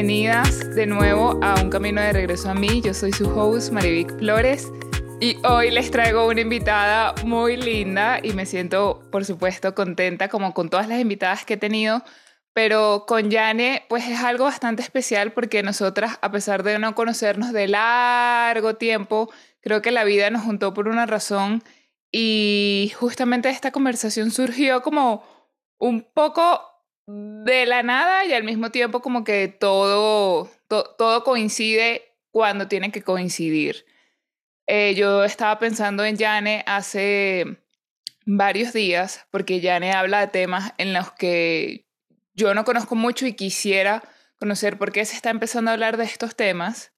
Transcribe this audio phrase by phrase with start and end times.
[0.00, 2.80] bienvenidas de nuevo a Un Camino de Regreso a mí.
[2.80, 4.72] Yo soy su host, Marivic Flores,
[5.20, 10.54] y hoy les traigo una invitada muy linda y me siento, por supuesto, contenta como
[10.54, 12.02] con todas las invitadas que he tenido,
[12.54, 17.52] pero con Yane pues es algo bastante especial porque nosotras, a pesar de no conocernos
[17.52, 19.30] de largo tiempo,
[19.60, 21.62] creo que la vida nos juntó por una razón
[22.10, 25.24] y justamente esta conversación surgió como
[25.76, 26.69] un poco
[27.44, 33.02] de la nada y al mismo tiempo como que todo, todo coincide cuando tiene que
[33.02, 33.86] coincidir.
[34.66, 37.58] Eh, yo estaba pensando en Yane hace
[38.24, 41.86] varios días porque Yane habla de temas en los que
[42.34, 44.02] yo no conozco mucho y quisiera
[44.38, 46.92] conocer por qué se está empezando a hablar de estos temas.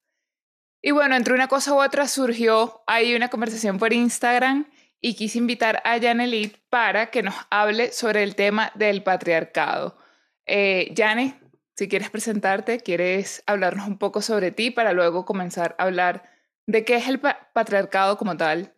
[0.83, 4.67] Y bueno, entre una cosa u otra surgió ahí una conversación por Instagram
[5.01, 9.97] y quise invitar a Janelit para que nos hable sobre el tema del patriarcado.
[10.47, 10.95] Eh,
[11.77, 16.31] si quieres presentarte, quieres hablarnos un poco sobre ti para luego comenzar a hablar
[16.67, 18.73] de qué es el patriarcado como tal.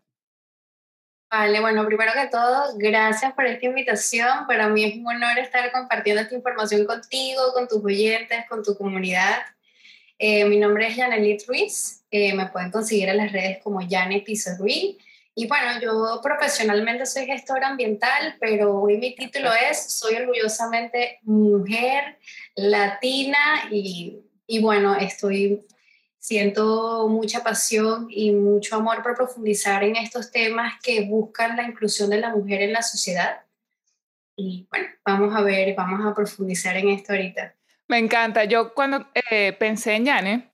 [1.31, 4.47] Vale, bueno, primero que todo, gracias por esta invitación.
[4.47, 8.77] Para mí es un honor estar compartiendo esta información contigo, con tus oyentes, con tu
[8.77, 9.43] comunidad.
[10.19, 14.25] Eh, mi nombre es Janelit Ruiz, eh, me pueden conseguir en las redes como Janet
[14.59, 14.97] Ruiz.
[15.37, 22.19] Y bueno, yo profesionalmente soy gestora ambiental, pero hoy mi título es Soy orgullosamente mujer
[22.55, 25.65] latina y, y bueno, estoy
[26.25, 32.09] siento mucha pasión y mucho amor por profundizar en estos temas que buscan la inclusión
[32.09, 33.43] de la mujer en la sociedad.
[34.35, 37.55] Y bueno, vamos a ver, vamos a profundizar en esto ahorita.
[37.89, 38.45] Me encanta.
[38.45, 40.51] Yo cuando eh, pensé en Yane,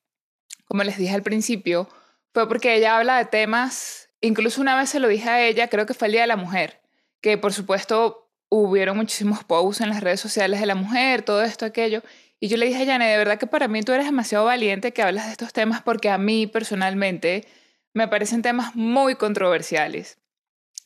[0.64, 1.88] como les dije al principio,
[2.34, 5.86] fue porque ella habla de temas, incluso una vez se lo dije a ella, creo
[5.86, 6.80] que fue el Día de la Mujer,
[7.20, 11.64] que por supuesto hubieron muchísimos posts en las redes sociales de la mujer, todo esto,
[11.64, 12.02] aquello.
[12.40, 14.92] Y yo le dije a Yane, de verdad que para mí tú eres demasiado valiente
[14.92, 17.46] que hablas de estos temas porque a mí personalmente
[17.92, 20.18] me parecen temas muy controversiales.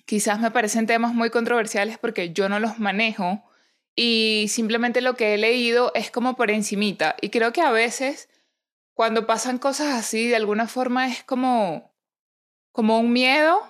[0.05, 3.43] Quizás me parecen temas muy controversiales porque yo no los manejo
[3.97, 7.17] y simplemente lo que he leído es como por encimita.
[7.21, 8.29] Y creo que a veces
[8.93, 11.94] cuando pasan cosas así, de alguna forma es como,
[12.75, 13.63] como un miedo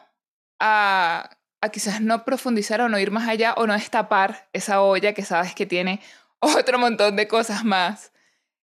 [0.58, 1.28] a,
[1.60, 5.22] a quizás no profundizar o no ir más allá o no destapar esa olla que
[5.22, 6.00] sabes que tiene
[6.40, 8.12] otro montón de cosas más.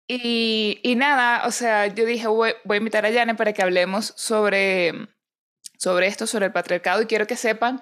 [0.05, 3.61] Y, y nada, o sea, yo dije, voy, voy, a invitar a Yane para que
[3.61, 4.93] hablemos sobre,
[5.77, 7.81] sobre esto, sobre el patriarcado, y quiero que sepan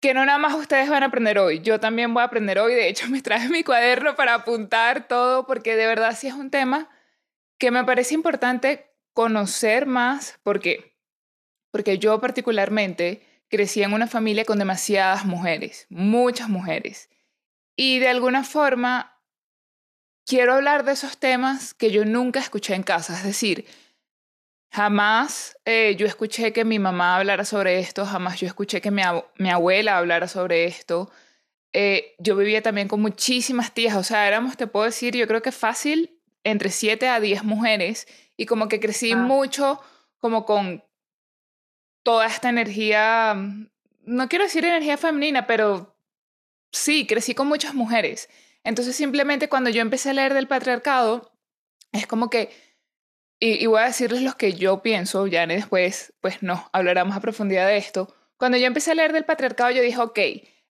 [0.00, 2.74] que no nada más ustedes van a aprender hoy, yo también voy a aprender hoy,
[2.74, 6.50] de hecho me traje mi cuaderno para apuntar todo, porque de verdad sí es un
[6.50, 6.90] tema
[7.58, 10.95] que me parece importante conocer más, ¿por qué?
[11.76, 13.20] Porque yo particularmente
[13.50, 17.10] crecí en una familia con demasiadas mujeres, muchas mujeres.
[17.76, 19.20] Y de alguna forma
[20.24, 23.12] quiero hablar de esos temas que yo nunca escuché en casa.
[23.12, 23.66] Es decir,
[24.72, 29.02] jamás eh, yo escuché que mi mamá hablara sobre esto, jamás yo escuché que mi,
[29.36, 31.10] mi abuela hablara sobre esto.
[31.74, 35.42] Eh, yo vivía también con muchísimas tías, o sea, éramos, te puedo decir, yo creo
[35.42, 39.78] que fácil, entre 7 a 10 mujeres, y como que crecí mucho
[40.16, 40.85] como con
[42.06, 43.34] toda esta energía,
[44.04, 45.98] no quiero decir energía femenina, pero
[46.70, 48.28] sí, crecí con muchas mujeres.
[48.62, 51.32] Entonces simplemente cuando yo empecé a leer del patriarcado,
[51.90, 52.50] es como que,
[53.40, 57.66] y, voy a decirles lo que yo pienso, ya después, pues no, hablaremos a profundidad
[57.66, 58.14] de esto.
[58.36, 60.20] Cuando yo empecé a leer del patriarcado, yo dije, ok,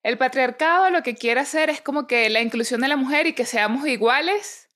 [0.01, 3.33] el patriarcado lo que quiere hacer es como que la inclusión de la mujer y
[3.33, 4.71] que seamos iguales,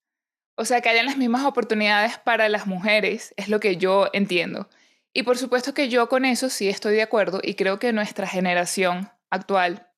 [0.54, 4.70] o sea, que hayan las mismas oportunidades para las mujeres, es lo que yo entiendo.
[5.14, 8.28] Y por supuesto que yo con eso sí estoy de acuerdo y creo que nuestra
[8.28, 9.92] generación actual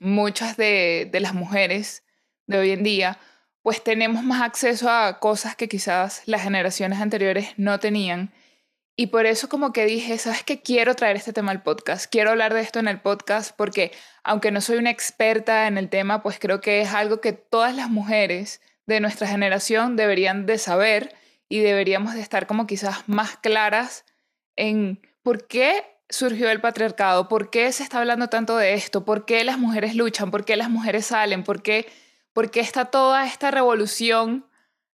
[0.00, 2.04] muchas de, las mujeres
[2.46, 3.18] de hoy en día,
[3.62, 8.32] pues tenemos más acceso a cosas que quizás las generaciones anteriores no tenían.
[8.96, 10.60] Y por eso como que dije, ¿sabes qué?
[10.60, 12.10] Quiero traer este tema al podcast.
[12.10, 13.92] Quiero hablar de esto en el podcast porque
[14.24, 17.74] aunque no soy una experta en el tema, pues creo que es algo que todas
[17.76, 21.14] las mujeres de nuestra generación deberían de saber
[21.48, 24.04] y deberíamos de estar como quizás más claras
[24.58, 27.28] en por qué surgió el patriarcado?
[27.28, 29.04] ¿Por qué se está hablando tanto de esto?
[29.04, 30.30] ¿Por qué las mujeres luchan?
[30.30, 31.44] ¿Por qué las mujeres salen?
[31.44, 31.86] ¿Por qué,
[32.32, 34.46] por qué está toda esta revolución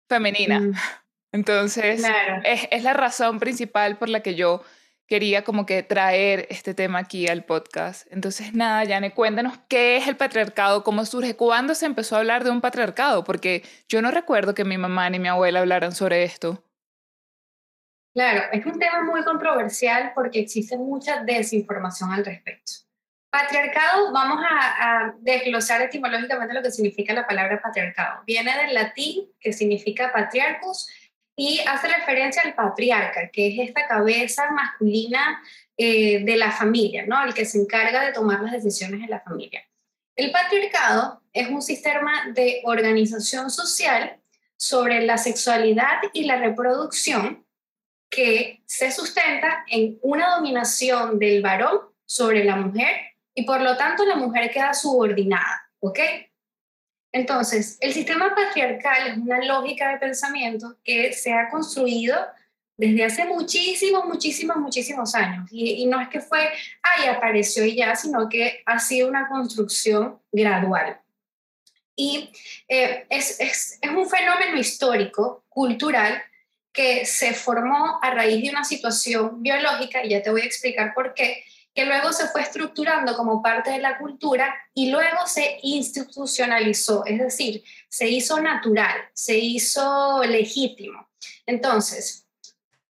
[0.08, 0.60] femenina?
[0.60, 0.74] Mm.
[1.32, 2.04] Entonces,
[2.44, 4.62] es, es, la razón principal por la que yo
[5.08, 8.06] quería como que traer este tema aquí al podcast.
[8.12, 12.44] Entonces, nada, Yane, cuéntanos qué es el patriarcado, cómo surge, cuándo se empezó a hablar
[12.44, 16.22] de un patriarcado, porque yo no recuerdo que mi mamá ni mi abuela hablaran sobre
[16.22, 16.62] esto.
[18.14, 22.72] Claro, es un tema muy controversial porque existe mucha desinformación al respecto.
[23.28, 28.22] Patriarcado, vamos a, desglosar etimológicamente lo que significa la palabra patriarcado.
[28.24, 30.88] Viene del latín, que significa patriarcus,
[31.36, 35.42] y hace referencia al patriarca, que es esta cabeza masculina
[35.76, 37.24] eh, de la familia, ¿no?
[37.24, 39.64] El que se encarga de tomar las decisiones en la familia.
[40.14, 44.20] El patriarcado es un sistema de organización social
[44.56, 47.43] sobre la sexualidad y la reproducción
[48.14, 52.94] que se sustenta en una dominación del varón sobre la mujer
[53.34, 55.98] y por lo tanto la mujer queda subordinada, ¿ok?
[57.12, 62.16] Entonces, el sistema patriarcal es una lógica de pensamiento que se ha construido
[62.76, 65.48] desde hace muchísimos, muchísimos, muchísimos años.
[65.50, 66.48] Y, no es que fue,
[66.82, 71.00] ay, apareció y ya, sino que ha sido una construcción gradual.
[71.96, 72.30] Y
[72.66, 76.20] eh, es, es, es un fenómeno histórico, cultural,
[76.74, 80.92] que se formó a raíz de una situación biológica, y ya te voy a explicar
[80.92, 81.44] por qué,
[81.74, 87.18] que luego se fue estructurando como parte de la cultura y luego se institucionalizó, es
[87.18, 91.08] decir, se hizo natural, se hizo legítimo.
[91.46, 92.26] Entonces,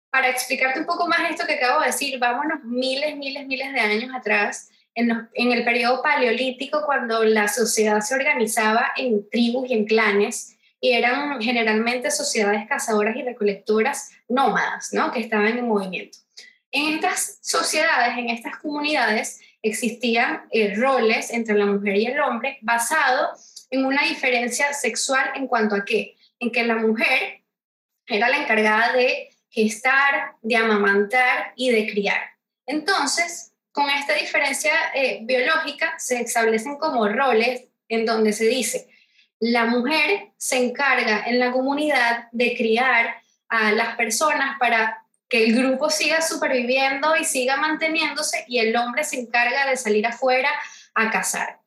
[0.10, 3.80] para explicarte un poco más esto que acabo de decir, vámonos miles, miles, miles de
[3.80, 9.86] años atrás, en, el periodo paleolítico, cuando la sociedad se organizaba en tribus y en
[9.86, 10.56] clanes,
[10.92, 15.12] eran generalmente sociedades cazadoras y recolectoras nómadas, ¿no?
[15.12, 16.18] Que estaban en movimiento.
[16.72, 22.58] En estas sociedades, en estas comunidades, existían eh, roles entre la mujer y el hombre
[22.62, 26.18] basados en una diferencia sexual en cuanto a qué?
[26.40, 27.44] En que la mujer
[28.06, 32.22] era la encargada de gestar, de amamantar y de criar.
[32.66, 38.90] Entonces, con esta diferencia eh, biológica se establecen como roles en donde se dice,
[39.44, 43.14] la mujer se encarga en la comunidad de criar
[43.50, 49.04] a las personas para que el grupo siga superviviendo y siga manteniéndose y el hombre
[49.04, 50.50] se encarga de salir afuera
[50.94, 51.60] a cazar.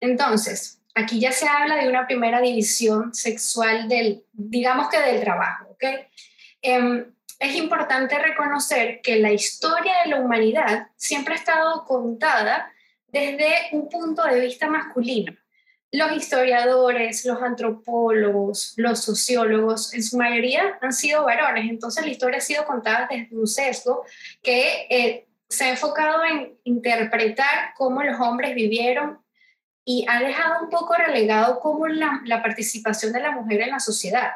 [0.00, 5.76] Entonces, aquí ya se habla de una primera división sexual del, digamos que del trabajo.
[6.62, 12.72] Em, es importante reconocer que la historia de la humanidad siempre ha estado contada
[13.08, 15.36] desde un punto de vista masculino
[15.90, 22.38] los historiadores, los antropólogos, los sociólogos, en su mayoría han sido varones, entonces la historia
[22.38, 24.04] ha sido contada desde un sesgo
[24.42, 29.18] que eh, se ha enfocado en interpretar cómo los hombres vivieron
[29.84, 33.80] y ha dejado un poco relegado cómo la, la participación de la mujer en la
[33.80, 34.32] sociedad.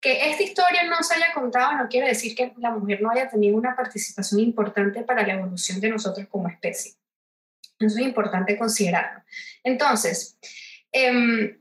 [0.00, 3.28] Que esta historia no se haya contado no quiere decir que la mujer no haya
[3.28, 6.92] tenido una participación importante para la evolución de nosotros como especie.
[7.80, 9.24] Eso es importante considerarlo.
[9.64, 10.38] Entonces,
[10.96, 11.58] Em,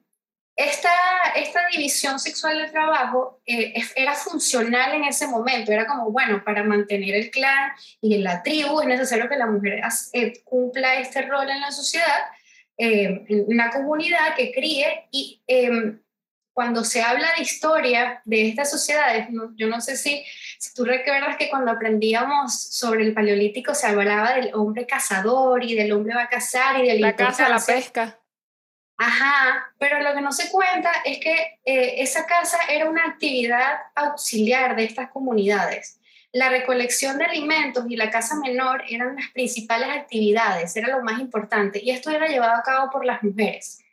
[0.56, 0.92] esta,
[1.36, 6.64] esta división sexual del trabajo eh, era funcional en ese momento, era como, bueno, para
[6.64, 9.82] mantener el clan y la tribu es necesario que la mujer
[10.14, 12.20] eh, cumpla este rol en la sociedad,
[12.78, 16.00] eh, en una comunidad que críe y em,
[16.54, 20.24] cuando se habla de historia de estas sociedades, yo no sé si,
[20.60, 25.74] si tú recuerdas que cuando aprendíamos sobre el paleolítico se hablaba del hombre cazador y
[25.74, 28.20] del hombre va a cazar y de la caza, la pesca.
[28.98, 33.80] Ajá, pero lo que no se cuenta es que eh, esa casa era una actividad
[33.96, 36.00] auxiliar de estas comunidades.
[36.32, 41.20] La recolección de alimentos y la casa menor eran las principales actividades, era lo más
[41.20, 43.84] importante, y esto era llevado a cabo por las mujeres.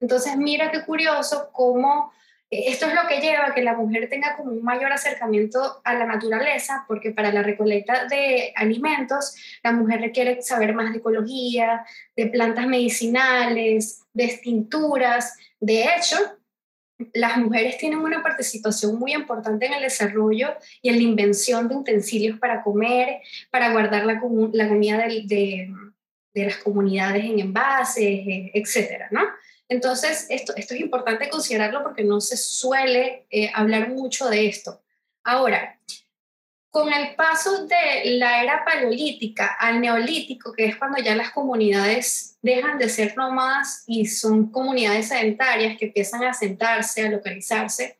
[0.00, 2.12] Entonces, mira qué curioso cómo
[2.50, 5.94] esto es lo que lleva a que la mujer tenga como un mayor acercamiento a
[5.94, 11.84] la naturaleza, porque para la recolecta de alimentos, la mujer requiere saber más de ecología,
[12.16, 15.36] de plantas medicinales, de tinturas.
[15.60, 16.16] De hecho,
[17.14, 20.48] las mujeres tienen una participación muy importante en el desarrollo
[20.82, 25.72] y en la invención de utensilios para comer, para guardar la, comida de,
[26.34, 28.20] las comunidades en envases,
[28.52, 29.20] etcétera, ¿no?
[29.70, 34.82] Entonces, esto, esto es importante considerarlo porque no se suele eh, hablar mucho de esto.
[35.22, 35.78] Ahora,
[36.70, 42.36] con el paso de la era paleolítica al neolítico, que es cuando ya las comunidades
[42.42, 47.96] dejan de ser nómadas y son comunidades sedentarias que empiezan a sentarse, a localizarse,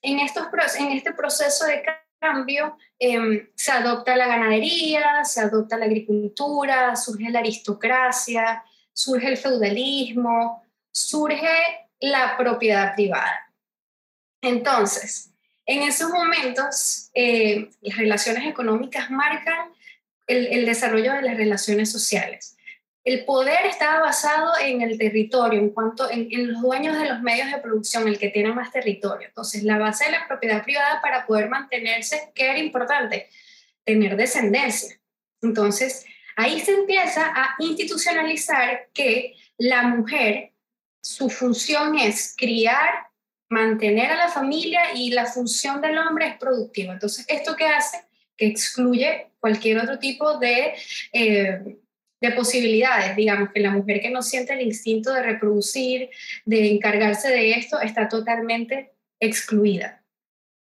[0.00, 0.46] en, estos,
[0.78, 1.82] en este proceso de
[2.20, 9.36] cambio em, se adopta la ganadería, se adopta la agricultura, surge la aristocracia, surge el
[9.36, 10.62] feudalismo,
[10.98, 13.52] surge la propiedad privada.
[14.40, 15.32] Entonces,
[15.66, 19.72] en esos momentos, eh, las relaciones económicas marcan
[20.26, 22.56] el, desarrollo de las relaciones sociales.
[23.04, 27.50] El poder estaba basado en el territorio, en cuanto en, los dueños de los medios
[27.50, 29.28] de producción, el que tiene más territorio.
[29.28, 33.28] Entonces, la base de la propiedad privada para poder mantenerse, ¿qué era importante?
[33.84, 34.98] Tener descendencia.
[35.40, 36.04] Entonces,
[36.36, 40.52] ahí se empieza a institucionalizar que la mujer,
[41.02, 43.08] su función es criar,
[43.48, 46.92] mantener a la familia y la función del hombre es productiva.
[46.92, 47.98] Entonces, ¿esto qué hace?
[48.36, 50.74] Que excluye cualquier otro tipo de,
[51.12, 51.76] eh,
[52.20, 53.16] de posibilidades.
[53.16, 56.10] Digamos que la mujer que no siente el instinto de reproducir,
[56.44, 60.04] de encargarse de esto, está totalmente excluida.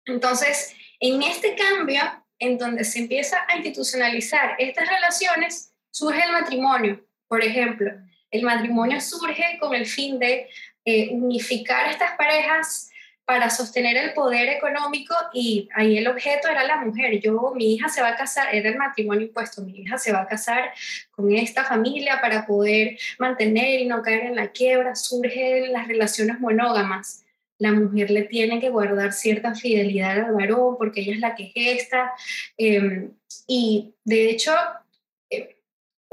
[0.04, 2.02] Entonces, en este cambio,
[2.38, 7.92] en donde se empieza a institucionalizar estas relaciones, surge el matrimonio, por ejemplo.
[8.30, 10.48] El matrimonio surge con el fin de
[10.84, 12.90] eh, unificar estas parejas
[13.26, 17.20] para sostener el poder económico y ahí el objeto era la mujer.
[17.20, 20.22] Yo, mi hija se va a casar, era el matrimonio impuesto, mi hija se va
[20.22, 20.70] a casar
[21.10, 26.38] con esta familia para poder mantener y no caer en la quiebra, surgen las relaciones
[26.38, 27.24] monógamas.
[27.58, 31.46] La mujer le tiene que guardar cierta fidelidad al varón porque ella es la que
[31.46, 32.12] gesta.
[32.56, 33.10] Em,
[33.48, 34.85] y de hecho, eh,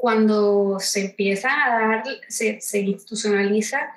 [0.03, 3.89] cuando se empieza a dar, se, se institucionaliza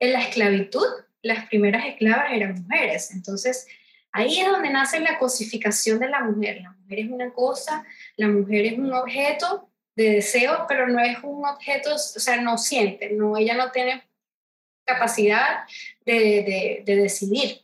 [0.00, 0.84] en la esclavitud,
[1.22, 3.12] las primeras esclavas eran mujeres.
[3.12, 3.68] Entonces,
[4.10, 6.60] ahí es donde nace la cosificación de la mujer.
[6.60, 11.18] La mujer es una cosa, la mujer es un objeto de deseo, pero no es
[11.22, 14.02] un objeto, o sea, no siente, no, ella no tiene
[14.84, 15.68] capacidad
[16.04, 17.62] de, de decidir.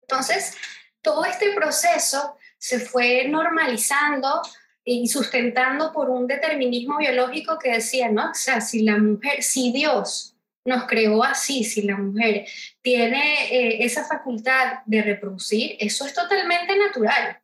[0.00, 0.56] Entonces,
[1.02, 4.40] todo este proceso se fue normalizando
[4.84, 8.30] y sustentando por un determinismo biológico que decía, ¿no?
[8.30, 12.46] O sea, si la mujer, si Dios nos creó así, si la mujer
[12.82, 17.40] tiene eh, esa facultad de reproducir, eso es totalmente natural.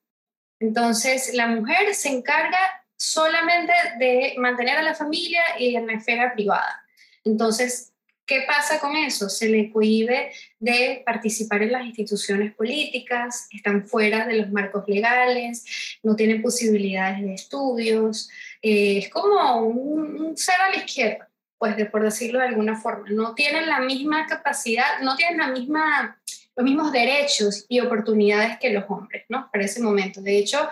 [0.61, 2.59] Entonces, la mujer se encarga
[2.97, 6.83] solamente de mantener a la familia y en la esfera privada.
[7.25, 7.93] Entonces,
[8.27, 9.29] ¿qué pasa con eso?
[9.29, 15.65] Se le cohibe de participar en las instituciones políticas, están fuera de los marcos legales,
[16.03, 18.29] no tienen posibilidades de estudios,
[18.63, 21.29] eh, es como un, un a la izquierda
[21.59, 25.49] pues de por decirlo de alguna forma, no tienen la misma capacidad, no tienen la
[25.49, 26.19] misma,
[26.55, 29.49] los mismos derechos y oportunidades que los hombres, ¿no?
[29.51, 30.21] Para ese momento.
[30.21, 30.69] De hecho,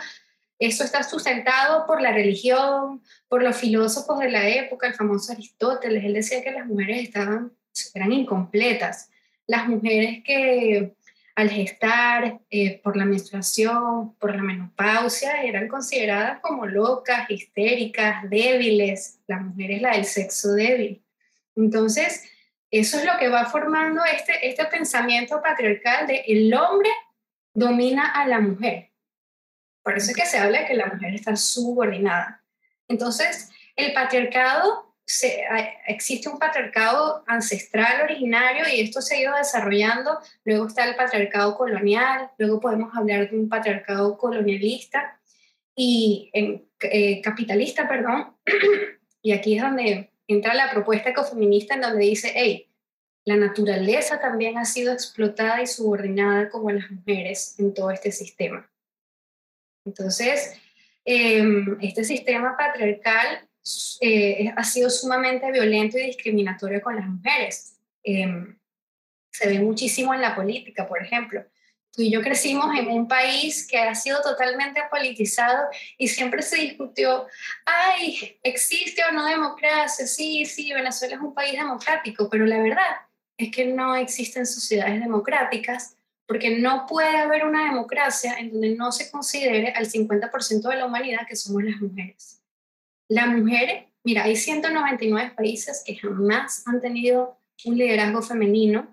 [0.59, 6.05] eso está sustentado por la religión, por los filósofos de la época, el famoso Aristóteles,
[6.05, 7.53] él decía que las mujeres estaban,
[7.95, 9.11] eran incompletas.
[9.47, 10.95] Las mujeres que
[11.35, 19.19] al gestar, eh, por la menstruación, por la menopausia, eran consideradas como locas, histéricas, débiles.
[19.27, 21.03] La mujer es la del sexo débil.
[21.57, 22.23] Entonces,
[22.71, 26.91] eso es lo que va formando este, este pensamiento patriarcal de el hombre
[27.53, 28.94] domina a la mujer.
[29.85, 32.43] Por eso es que se habla de que la mujer está subordinada.
[32.89, 34.95] Entonces, el patriarcado
[35.87, 40.19] existe un patriarcado ancestral originario y esto se ha ido desarrollando.
[40.45, 45.21] Luego está el patriarcado colonial, luego podemos hablar de un patriarcado colonialista
[45.77, 48.35] y eh, capitalista, perdón.
[49.23, 52.71] y aquí es donde entra la propuesta ecofeminista en donde dice, hey,
[53.27, 58.71] la naturaleza también ha sido explotada y subordinada como las mujeres en todo este sistema.
[59.85, 60.61] Entonces,
[61.05, 63.49] em, este sistema patriarcal
[64.01, 67.79] eh, ha sido sumamente violento y discriminatorio con las mujeres.
[68.03, 68.59] Em,
[69.31, 71.45] se ve muchísimo en la política, por ejemplo.
[71.91, 76.57] Tú y yo crecimos en un país que ha sido totalmente politizado y siempre se
[76.57, 77.27] discutió,
[77.65, 80.07] ay, ¿existe o no democracia?
[80.07, 82.97] Sí, sí, Venezuela es un país democrático, pero la verdad
[83.37, 85.94] es que no existen sociedades democráticas
[86.27, 90.87] porque no puede haber una democracia en donde no se considere al 50% de la
[90.87, 92.41] humanidad que somos las mujeres.
[93.09, 98.89] La mujer, mira, hay 199 países que jamás han tenido un liderazgo femenino.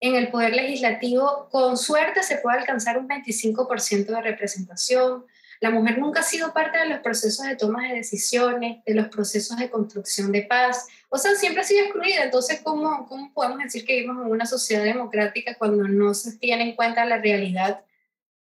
[0.00, 5.24] En el poder legislativo, con suerte, se puede alcanzar un 25% de representación.
[5.60, 9.08] La mujer nunca ha sido parte de los procesos de toma de decisiones, de los
[9.08, 10.86] procesos de construcción de paz.
[11.08, 12.24] O sea, siempre ha sido excluida.
[12.24, 16.62] Entonces, ¿cómo, cómo podemos decir que vivimos en una sociedad democrática cuando no se tiene
[16.62, 17.84] en cuenta la realidad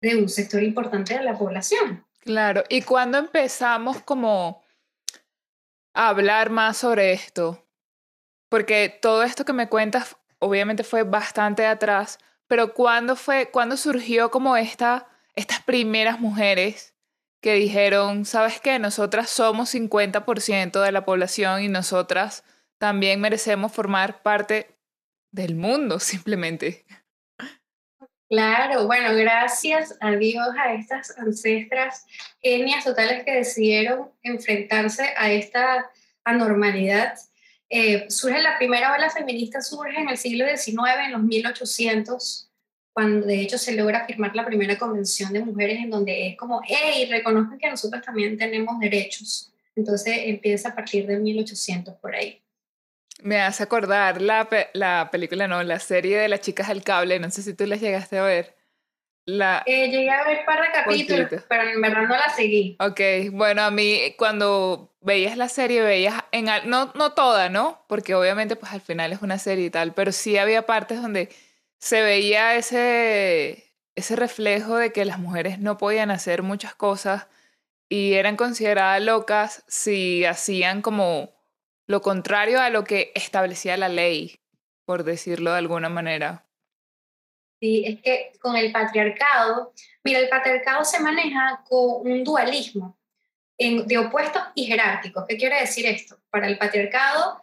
[0.00, 2.04] de un sector importante de la población?
[2.20, 4.64] Claro, y cuando empezamos como
[5.94, 7.64] hablar más sobre esto?
[8.48, 14.30] Porque todo esto que me cuentas obviamente fue bastante atrás, pero ¿cuándo fue, cuándo surgió
[14.30, 16.93] como esta, estas primeras mujeres
[17.44, 22.42] que dijeron, sabes qué, nosotras somos 50% de la población y nosotras
[22.78, 24.78] también merecemos formar parte
[25.30, 26.86] del mundo, simplemente?
[28.30, 32.06] Claro, bueno, gracias a Dios, a estas ancestras
[32.40, 35.90] genias totales que decidieron enfrentarse a esta
[36.24, 37.12] anormalidad.
[37.68, 42.43] Eh, surge la primera ola feminista, surge en el siglo XIX, en los 1800,
[42.94, 46.62] cuando de hecho se logra firmar la primera convención de mujeres en donde es como,
[46.64, 49.52] hey, reconozcan que nosotros también tenemos derechos.
[49.74, 52.40] Entonces empieza a partir de 1800 por ahí.
[53.20, 57.30] Me hace acordar la, la película, no, la serie de las chicas del cable, no
[57.30, 58.54] sé si tú las llegaste a ver.
[59.26, 59.64] La...
[59.66, 62.76] Eh, llegué a ver par de capítulos, pero en verdad no la seguí.
[62.78, 63.00] Ok,
[63.32, 67.82] bueno, a mí cuando veías la serie, veías, en, no, no toda, ¿no?
[67.88, 71.30] Porque obviamente pues al final es una serie y tal, pero sí había partes donde
[71.84, 77.26] se veía ese, ese reflejo de que las mujeres no podían hacer muchas cosas
[77.90, 81.34] y eran consideradas locas si hacían como
[81.86, 84.40] lo contrario a lo que establecía la ley,
[84.86, 86.46] por decirlo de alguna manera.
[87.60, 89.74] Sí, es que con el patriarcado,
[90.04, 92.96] mira, el patriarcado se maneja con un dualismo
[93.58, 95.26] de opuestos y jerárquicos.
[95.28, 96.18] ¿Qué quiere decir esto?
[96.30, 97.42] Para el patriarcado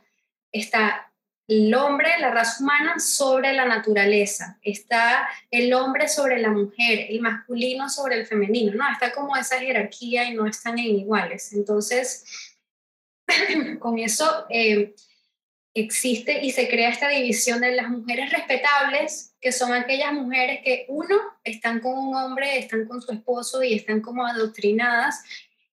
[0.52, 1.11] está
[1.52, 4.58] el hombre, la raza humana, sobre la naturaleza.
[4.62, 8.74] Está el hombre sobre la mujer, el masculino sobre el femenino.
[8.74, 11.52] No, está como esa jerarquía y no están iguales.
[11.52, 12.24] Entonces,
[13.80, 14.96] con eso eh,
[15.74, 20.86] existe y se crea esta división de las mujeres respetables, que son aquellas mujeres que,
[20.88, 25.22] uno, están con un hombre, están con su esposo y están como adoctrinadas,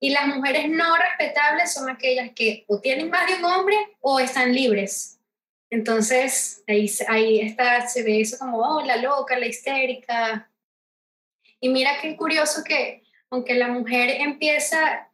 [0.00, 4.18] y las mujeres no respetables son aquellas que o tienen más de un hombre o
[4.18, 5.17] están libres.
[5.70, 10.50] Entonces, ahí, ahí está, se ve eso como, oh, la loca, la histérica.
[11.60, 15.08] Y mira qué curioso que, aunque la mujer empieza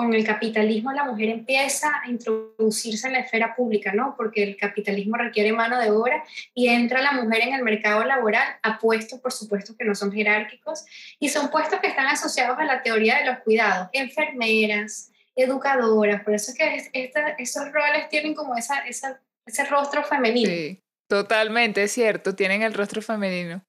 [0.00, 4.14] con el capitalismo la mujer empieza a introducirse en la esfera pública, ¿no?
[4.16, 6.24] Porque el capitalismo requiere mano de obra
[6.54, 10.10] y entra la mujer en el mercado laboral a puestos, por supuesto, que no son
[10.10, 10.86] jerárquicos
[11.18, 16.34] y son puestos que están asociados a la teoría de los cuidados, enfermeras, educadoras, por
[16.34, 20.50] eso es que esos roles tienen como esa, esa, ese rostro femenino.
[20.50, 23.64] Sí, totalmente, es cierto, tienen el rostro femenino.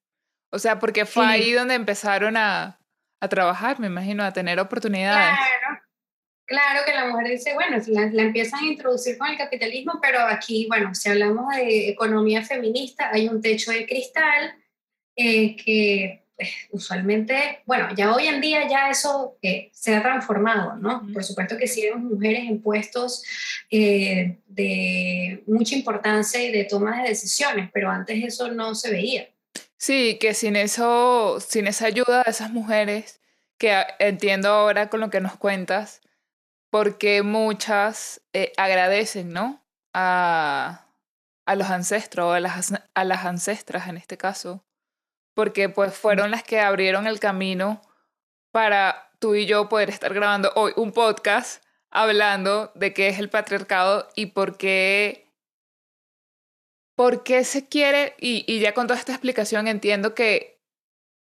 [0.50, 2.78] O sea, porque fue ahí donde empezaron a,
[3.20, 5.38] a trabajar, me imagino, a tener oportunidades.
[5.38, 5.82] Claro,
[6.52, 10.66] Claro que la mujer dice, bueno, la, empiezan a introducir con el capitalismo, pero aquí,
[10.68, 14.54] bueno, si hablamos de economía feminista, hay un techo de cristal
[15.16, 16.21] eh, que
[16.70, 21.06] usualmente, bueno, ya hoy en día ya eso eh, se ha transformado, ¿no?
[21.12, 23.22] Por supuesto que sí vemos mujeres en puestos
[23.70, 29.28] eh, de mucha importancia y de toma de decisiones, pero antes eso no se veía.
[29.76, 33.20] Sí, que sin eso, sin esa ayuda de esas mujeres,
[33.58, 36.00] que entiendo ahora con lo que nos cuentas,
[36.70, 39.62] porque muchas eh, agradecen, ¿no?
[39.92, 40.86] A,
[41.44, 44.64] a los ancestros o a las, a las ancestras en este caso,
[45.34, 47.80] porque pues fueron las que abrieron el camino
[48.50, 53.28] para tú y yo poder estar grabando hoy un podcast hablando de qué es el
[53.28, 55.30] patriarcado y por qué,
[56.96, 60.60] por qué se quiere, y, y ya con toda esta explicación entiendo que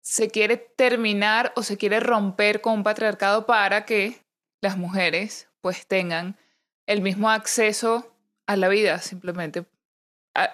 [0.00, 4.24] se quiere terminar o se quiere romper con un patriarcado para que
[4.60, 6.38] las mujeres pues tengan
[6.86, 8.14] el mismo acceso
[8.46, 9.66] a la vida, simplemente.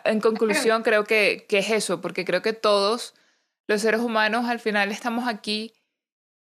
[0.05, 3.15] En conclusión, creo que, que es eso, porque creo que todos
[3.67, 5.73] los seres humanos al final estamos aquí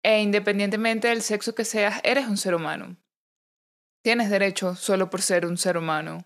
[0.03, 2.97] e independientemente del sexo que seas, eres un ser humano.
[4.01, 6.25] Tienes derecho solo por ser un ser humano.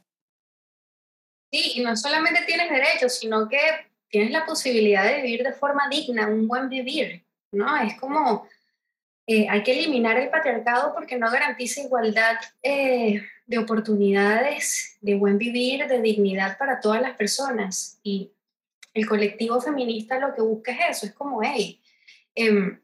[1.51, 3.59] Sí, y no solamente tienes derecho, sino que
[4.07, 7.77] tienes la posibilidad de vivir de forma digna, un buen vivir, ¿no?
[7.77, 8.47] Es como
[9.27, 15.37] eh, hay que eliminar el patriarcado porque no garantiza igualdad eh, de oportunidades, de buen
[15.37, 17.99] vivir, de dignidad para todas las personas.
[18.03, 18.31] Y
[18.95, 21.79] el colectivo feminista lo que busca es eso, es como, hey,
[22.33, 22.81] em,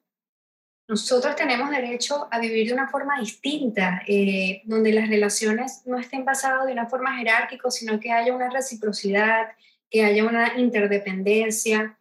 [0.88, 6.24] nosotros tenemos derecho a vivir de una forma distinta, eh, donde las relaciones no estén
[6.26, 9.54] basadas de una forma jerárquica, sino que haya una reciprocidad,
[9.90, 11.98] que haya una interdependencia,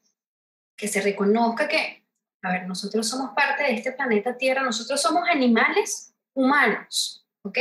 [0.77, 2.01] que se reconozca que
[2.43, 7.59] a ver, nosotros somos parte de este planeta Tierra, nosotros somos animales humanos, ¿ok?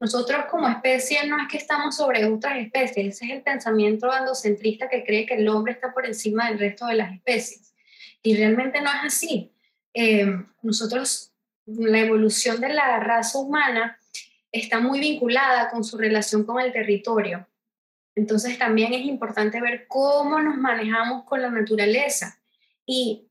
[0.00, 4.88] Nosotros como especie no es que estamos sobre otras especies, ese es el pensamiento andocentrista
[4.88, 7.74] que cree que el hombre está por encima del resto de las especies.
[8.22, 9.52] Y realmente no es así.
[9.92, 11.32] Em, nosotros,
[11.66, 13.98] la evolución de la raza humana
[14.52, 17.46] está muy vinculada con su relación con el territorio.
[18.14, 22.40] Entonces también es importante ver cómo nos manejamos con la naturaleza.
[22.86, 23.28] Y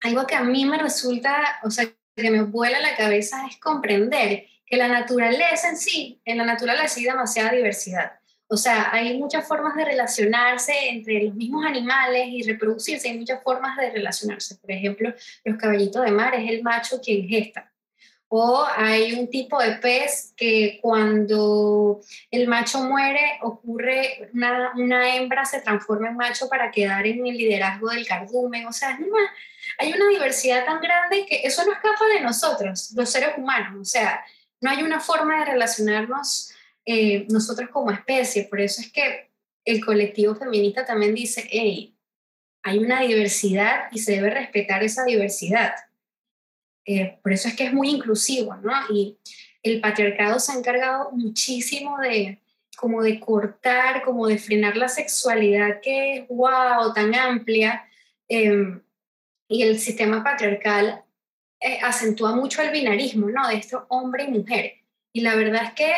[0.00, 4.46] algo que a mí me resulta, o sea, que me vuela la cabeza es comprender
[4.74, 8.12] que la naturaleza en sí, en la naturaleza hay demasiada diversidad.
[8.48, 13.40] O sea, hay muchas formas de relacionarse entre los mismos animales y reproducirse, hay muchas
[13.44, 14.56] formas de relacionarse.
[14.56, 17.70] Por ejemplo, los caballitos de mar es el macho quien gesta.
[18.28, 22.00] O hay un tipo de pez que cuando
[22.32, 27.36] el macho muere ocurre, una, una hembra se transforma en macho para quedar en el
[27.36, 28.66] liderazgo del cardumen.
[28.66, 29.30] O sea, es una,
[29.78, 33.78] hay una diversidad tan grande que eso no escapa de nosotros, los seres humanos.
[33.80, 34.24] O sea,
[34.64, 36.50] no hay una forma de relacionarnos
[36.86, 38.44] eh, nosotros como especie.
[38.44, 39.30] Por eso es que
[39.62, 41.94] el colectivo feminista también dice, hey,
[42.62, 45.74] hay una diversidad y se debe respetar esa diversidad.
[46.86, 48.72] Eh, por eso es que es muy inclusivo, ¿no?
[48.88, 49.18] Y
[49.62, 52.40] el patriarcado se ha encargado muchísimo de
[52.78, 57.86] como de cortar, como de frenar la sexualidad que es, wow, tan amplia.
[58.28, 58.80] Em,
[59.46, 61.03] y el sistema patriarcal
[61.66, 63.48] eh, acentúa mucho el binarismo, ¿no?
[63.48, 64.74] De esto hombre y mujer.
[65.14, 65.92] Y la verdad es que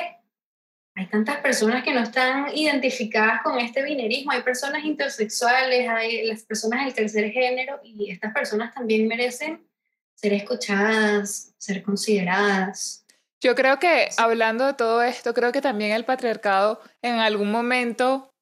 [0.95, 4.31] hay tantas personas que no están identificadas con este binarismo.
[4.31, 9.67] Hay personas intersexuales, hay las personas del tercer género y estas personas también merecen
[10.15, 13.05] ser escuchadas, ser consideradas.
[13.43, 18.33] Yo creo que hablando de todo esto, creo que también el patriarcado en algún momento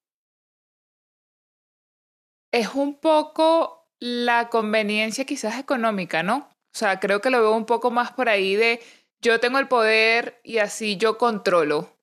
[2.53, 6.54] es un poco la conveniencia quizás económica, ¿no?
[6.75, 8.83] O sea, creo que lo veo un poco más por ahí de
[9.21, 11.97] yo tengo el poder y así yo controlo.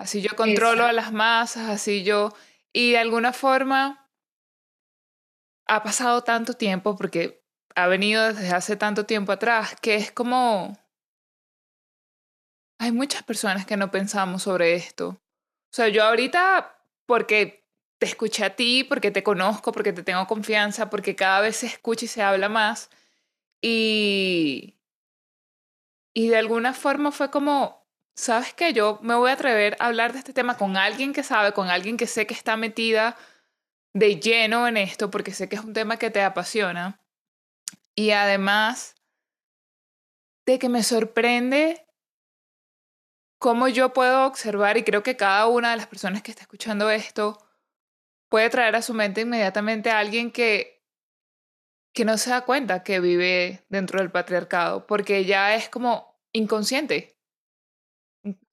[0.00, 2.34] Así yo controlo a las masas, así yo...
[2.72, 4.10] Y de alguna forma
[5.68, 7.44] ha pasado tanto tiempo porque
[7.76, 10.76] ha venido desde hace tanto tiempo atrás que es como
[12.80, 15.10] hay muchas personas que no pensamos sobre esto.
[15.10, 17.64] O sea, yo ahorita, porque
[18.00, 21.66] te escuché a ti, porque te conozco, porque te tengo confianza, porque cada vez se
[21.66, 22.90] escucha y se habla más.
[23.66, 24.78] Y,
[26.12, 28.74] y de alguna forma fue como, ¿sabes qué?
[28.74, 31.70] Yo me voy a atrever a hablar de este tema con alguien que sabe, con
[31.70, 33.16] alguien que sé que está metida
[33.94, 37.00] de lleno en esto, porque sé que es un tema que te apasiona.
[37.94, 38.96] Y además
[40.44, 41.86] de que me sorprende
[43.38, 46.90] cómo yo puedo observar, y creo que cada una de las personas que está escuchando
[46.90, 47.38] esto
[48.28, 50.73] puede traer a su mente inmediatamente a alguien que,
[51.94, 57.16] que no se da cuenta que vive dentro del patriarcado, porque ya es como inconsciente.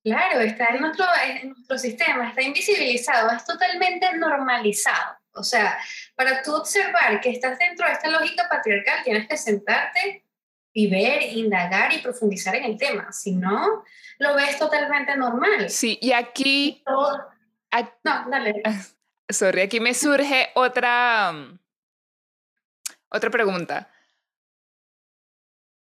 [0.04, 5.18] Claro, está en nuestro, en nuestro sistema, está invisibilizado, es totalmente normalizado.
[5.34, 5.78] O sea,
[6.16, 10.26] para tú observar que estás dentro de esta lógica patriarcal, tienes que sentarte
[10.74, 13.12] y ver, indagar y profundizar en el tema.
[13.12, 13.84] Si no,
[14.20, 15.70] lo ves totalmente normal.
[15.70, 16.84] Sí, y aquí...
[16.86, 18.62] no, dale.
[19.30, 21.60] Sorry, aquí me surge otra, mm,
[23.12, 23.90] otra pregunta.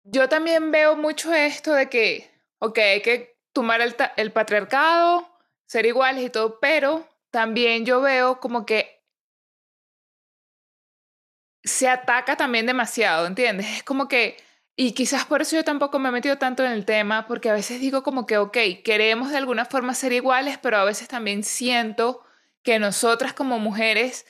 [0.04, 5.28] Yo también veo mucho esto de que, ok, hay que tomar el, el patriarcado,
[5.66, 9.02] ser iguales y todo, pero también yo veo como que
[11.64, 13.66] se ataca también demasiado, ¿entiendes?
[13.76, 14.36] Es como que
[14.74, 17.52] y quizás por eso yo tampoco me he metido tanto en el tema, porque a
[17.52, 21.44] veces digo como que, ok, queremos de alguna forma ser iguales, pero a veces también
[21.44, 22.24] siento
[22.62, 24.26] que nosotras como mujeres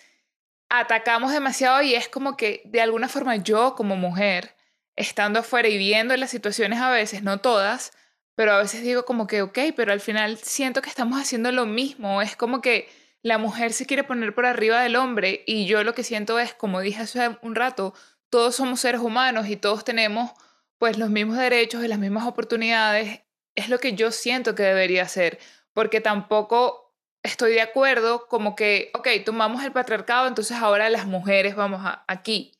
[0.73, 4.57] atacamos demasiado y es como que de alguna forma yo como mujer,
[4.97, 7.93] estando afuera y viendo las situaciones a veces, no todas,
[8.35, 11.67] pero a veces digo como que, ok, pero al final siento que estamos haciendo lo
[11.67, 12.89] mismo, es como que
[13.21, 16.55] la mujer se quiere poner por arriba del hombre y yo lo que siento es,
[16.55, 17.93] como dije hace un rato,
[18.31, 20.31] todos somos seres humanos y todos tenemos
[20.79, 23.21] pues los mismos derechos y las mismas oportunidades,
[23.55, 25.39] es lo que yo siento que debería ser,
[25.75, 26.82] porque tampoco
[27.23, 32.05] estoy de acuerdo como que, ok, tomamos el patriarcado, entonces ahora las mujeres vamos a,
[32.09, 32.53] aquí.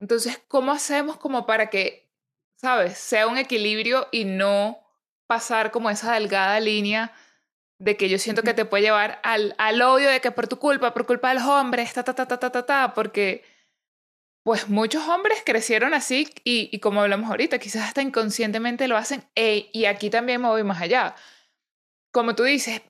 [0.00, 2.10] Entonces, ¿cómo hacemos como para que,
[2.56, 4.78] sabes, sea un equilibrio y no
[5.26, 7.12] pasar como esa delgada línea
[7.78, 10.58] de que yo siento que te puede llevar al, al odio de que por tu
[10.58, 13.44] culpa, por culpa de los hombres, ta, ta, ta, ta, ta, ta, ta, porque
[14.44, 19.24] pues muchos hombres crecieron así y, como hablamos ahorita, quizás hasta inconscientemente lo hacen.
[19.36, 21.14] E, y aquí también me voy más allá.
[22.12, 22.82] Como tú dices,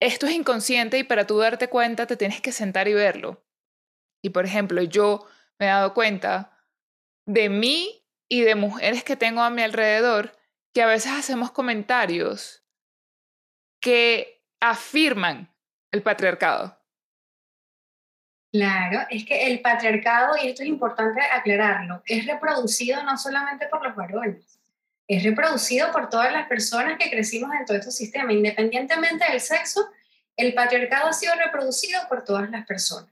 [0.00, 3.44] esto es inconsciente y para tú darte cuenta te tienes que sentar y verlo.
[4.22, 5.26] Y por ejemplo, yo
[5.58, 6.58] me he dado cuenta
[7.26, 10.36] de mí y de mujeres que tengo a mi alrededor
[10.74, 12.64] que a veces hacemos comentarios
[13.80, 15.54] que afirman
[15.92, 16.78] el patriarcado.
[18.52, 23.84] Claro, es que el patriarcado, y esto es importante aclararlo, es reproducido no solamente por
[23.84, 24.55] los varones,
[25.08, 29.88] es reproducido por todas las personas que crecimos dentro de este sistema, independientemente del sexo,
[30.36, 33.10] el patriarcado ha sido reproducido por todas las personas.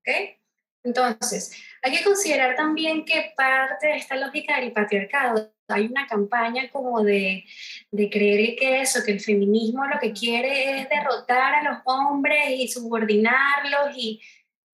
[0.00, 0.38] ¿ok?
[0.82, 6.70] Entonces, hay que considerar también que parte de esta lógica del patriarcado, hay una campaña
[6.70, 7.44] como de,
[7.90, 12.50] de creer que eso, que el feminismo lo que quiere es derrotar a los hombres
[12.50, 14.20] y subordinarlos y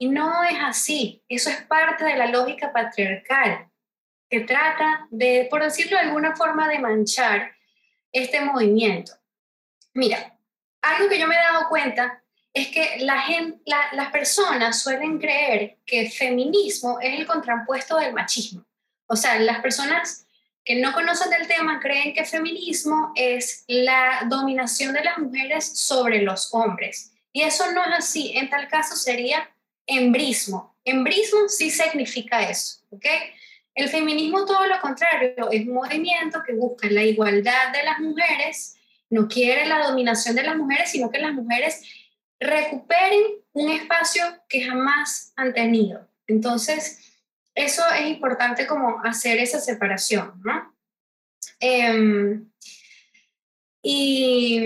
[0.03, 1.23] y no es así.
[1.29, 3.69] Eso es parte de la lógica patriarcal,
[4.33, 7.53] que trata de, por decirlo de alguna forma, de manchar
[8.11, 9.13] este movimiento.
[9.93, 10.39] Mira,
[10.81, 12.23] algo que yo me he dado cuenta
[12.55, 13.23] es que la
[13.67, 18.65] las personas suelen creer que feminismo es el contrapuesto del machismo.
[19.07, 20.27] O sea, las personas
[20.65, 26.23] que no conocen del tema creen que feminismo es la dominación de las mujeres sobre
[26.23, 27.13] los hombres.
[27.35, 28.33] Y eso no es así.
[28.35, 29.55] En tal caso sería
[29.87, 30.75] embrismo.
[30.87, 33.05] Embrismo sí significa eso, ¿ok?
[33.75, 38.77] El feminismo todo lo contrario, es un movimiento que busca la igualdad de las mujeres,
[39.09, 41.83] no quiere la dominación de las mujeres, sino que las mujeres
[42.39, 46.07] recuperen un espacio que jamás han tenido.
[46.27, 46.99] Entonces,
[47.55, 50.75] eso es importante como hacer esa separación, ¿no?
[51.61, 52.51] Em,
[53.83, 54.61] y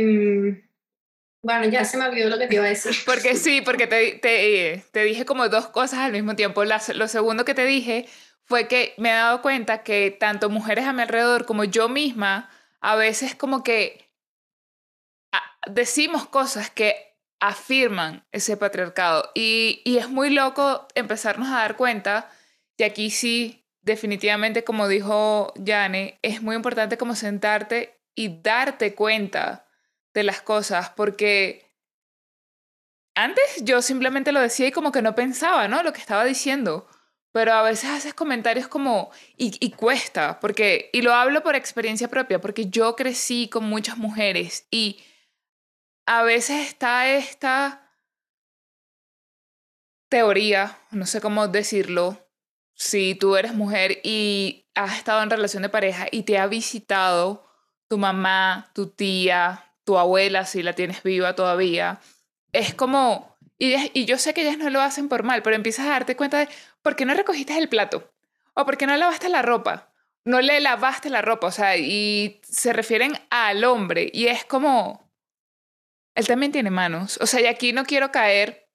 [1.43, 2.93] bueno, ya se me olvidó lo que te iba a decir.
[3.07, 6.65] Porque sí, porque te, te, te dije como dos cosas al mismo tiempo.
[6.65, 8.07] lo segundo que te dije
[8.47, 12.49] fue que me he dado cuenta que tanto mujeres a mi alrededor como yo misma,
[12.81, 14.09] a veces como que
[15.33, 19.31] ah, decimos cosas que afirman ese patriarcado.
[19.35, 22.31] Y, y es muy loco empezarnos a dar cuenta,
[22.79, 29.67] y aquí sí, definitivamente, como dijo Jane, es muy importante como sentarte y darte cuenta
[30.15, 31.67] de las cosas, porque
[33.17, 35.83] antes yo simplemente lo decía y como que no pensaba, ¿no?
[35.83, 36.87] Lo que estaba diciendo
[37.37, 42.41] pero a veces haces comentarios como, y, cuesta, porque, y lo hablo por experiencia propia,
[42.41, 45.03] porque yo crecí con muchas mujeres y
[46.07, 47.93] a veces está esta
[50.09, 52.27] teoría, no sé cómo decirlo,
[52.73, 57.47] si tú eres mujer y has estado en relación de pareja y te ha visitado
[57.87, 62.01] tu mamá, tu tía, tu abuela, si la tienes viva todavía,
[62.53, 65.85] es como, y, y yo sé que ellas no lo hacen por mal, pero empiezas
[65.85, 66.49] a darte cuenta de,
[66.87, 68.15] ¿por qué no recogiste el plato?
[68.55, 69.93] ¿O por qué no lavaste la ropa?
[70.25, 75.11] No le lavaste la ropa, o sea, y se refieren al hombre y es como,
[76.15, 78.69] él también tiene manos, o sea, y aquí no quiero caer,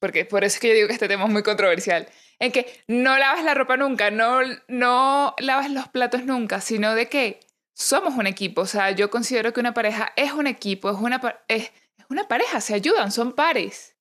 [0.00, 2.82] porque por eso es que yo digo que este tema es muy controversial, en que
[2.86, 7.40] no lavas la ropa nunca, no, no lavas los platos nunca, sino de que
[7.74, 11.20] somos un equipo, o sea, yo considero que una pareja es un equipo, es una,
[11.48, 11.72] es
[12.08, 13.97] una pareja, se ayudan, son pares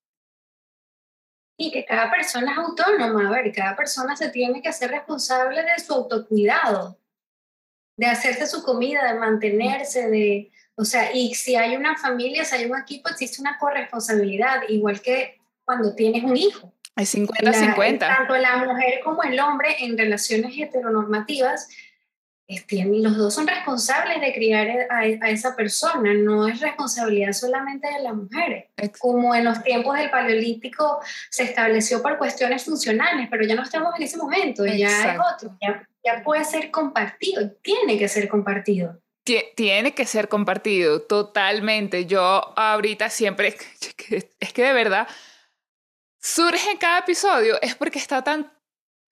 [1.57, 5.63] y que cada persona es autónoma, a ver, cada persona se tiene que hacer responsable
[5.63, 6.99] de su autocuidado,
[7.97, 12.55] de hacerse su comida, de mantenerse, de, o sea, y si hay una familia, si
[12.55, 16.71] hay un equipo, existe una corresponsabilidad, igual que cuando tienes un hijo.
[16.95, 17.99] Es 50-50.
[17.99, 21.67] Tanto la mujer como el hombre en relaciones heteronormativas
[22.47, 28.13] los dos son responsables de criar a, esa persona, no es responsabilidad solamente de las
[28.13, 28.65] mujeres.
[28.99, 33.93] Como en los tiempos del Paleolítico se estableció por cuestiones funcionales, pero ya no estamos
[33.97, 39.01] en ese momento, ya es otro, ya, ya puede ser compartido, tiene que ser compartido.
[39.55, 42.05] Tiene que ser compartido, totalmente.
[42.05, 43.57] Yo ahorita siempre,
[44.39, 45.05] es que de verdad,
[46.21, 48.56] surge en cada episodio, es porque está tan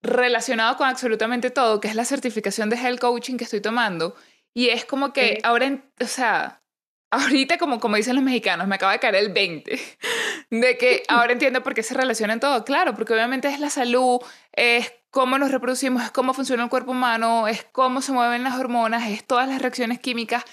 [0.06, 4.16] relacionado con absolutamente todo, que es la certificación de health coaching que estoy tomando.
[4.54, 6.64] Y es como que ahora, o sea,
[7.12, 9.80] ahorita como, como dicen los mexicanos, me acaba de caer el 20,
[10.50, 12.64] de que ahora entiendo por qué se relaciona en todo.
[12.64, 14.20] Claro, porque obviamente es la salud,
[14.54, 18.58] es cómo nos reproducimos, es cómo funciona el cuerpo humano, es cómo se mueven las
[18.58, 20.44] hormonas, es todas las reacciones químicas.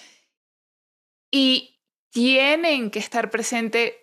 [1.30, 3.94] Y tienen que estar presentes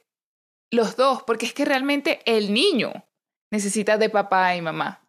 [0.72, 2.92] los dos, porque es que realmente el niño
[3.52, 5.09] necesita de papá y mamá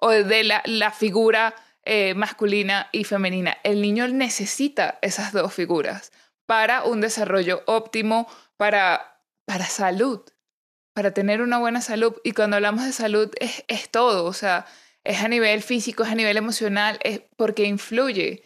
[0.00, 3.56] o de la, la figura eh, masculina y femenina.
[3.62, 6.12] El niño necesita esas dos figuras
[6.46, 10.20] para un desarrollo óptimo, para, para salud,
[10.92, 12.14] para tener una buena salud.
[12.22, 14.66] Y cuando hablamos de salud es, es todo, o sea,
[15.04, 18.42] es a nivel físico, es a nivel emocional, es porque influye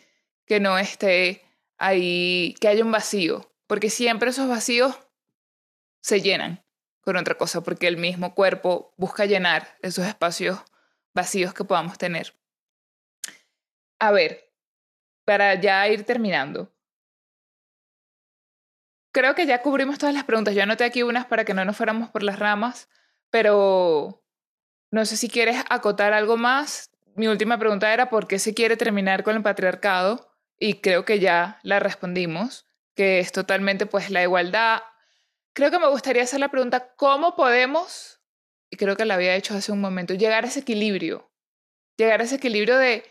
[0.46, 1.42] que no esté
[1.78, 4.96] ahí, que haya un vacío, porque siempre esos vacíos
[6.00, 6.64] se llenan
[7.00, 10.60] con otra cosa, porque el mismo cuerpo busca llenar esos espacios
[11.14, 12.34] vacíos que podamos tener.
[13.98, 14.52] A ver,
[15.24, 16.72] para ya ir terminando.
[19.12, 20.54] Creo que ya cubrimos todas las preguntas.
[20.54, 22.88] Yo anoté aquí unas para que no nos fuéramos por las ramas,
[23.30, 24.24] pero
[24.90, 26.90] no sé si quieres acotar algo más.
[27.14, 31.20] Mi última pregunta era por qué se quiere terminar con el patriarcado y creo que
[31.20, 34.82] ya la respondimos, que es totalmente pues la igualdad.
[35.52, 38.13] Creo que me gustaría hacer la pregunta, ¿cómo podemos
[38.74, 41.30] y creo que la había hecho hace un momento, llegar a ese equilibrio,
[41.96, 43.04] llegar a ese equilibrio de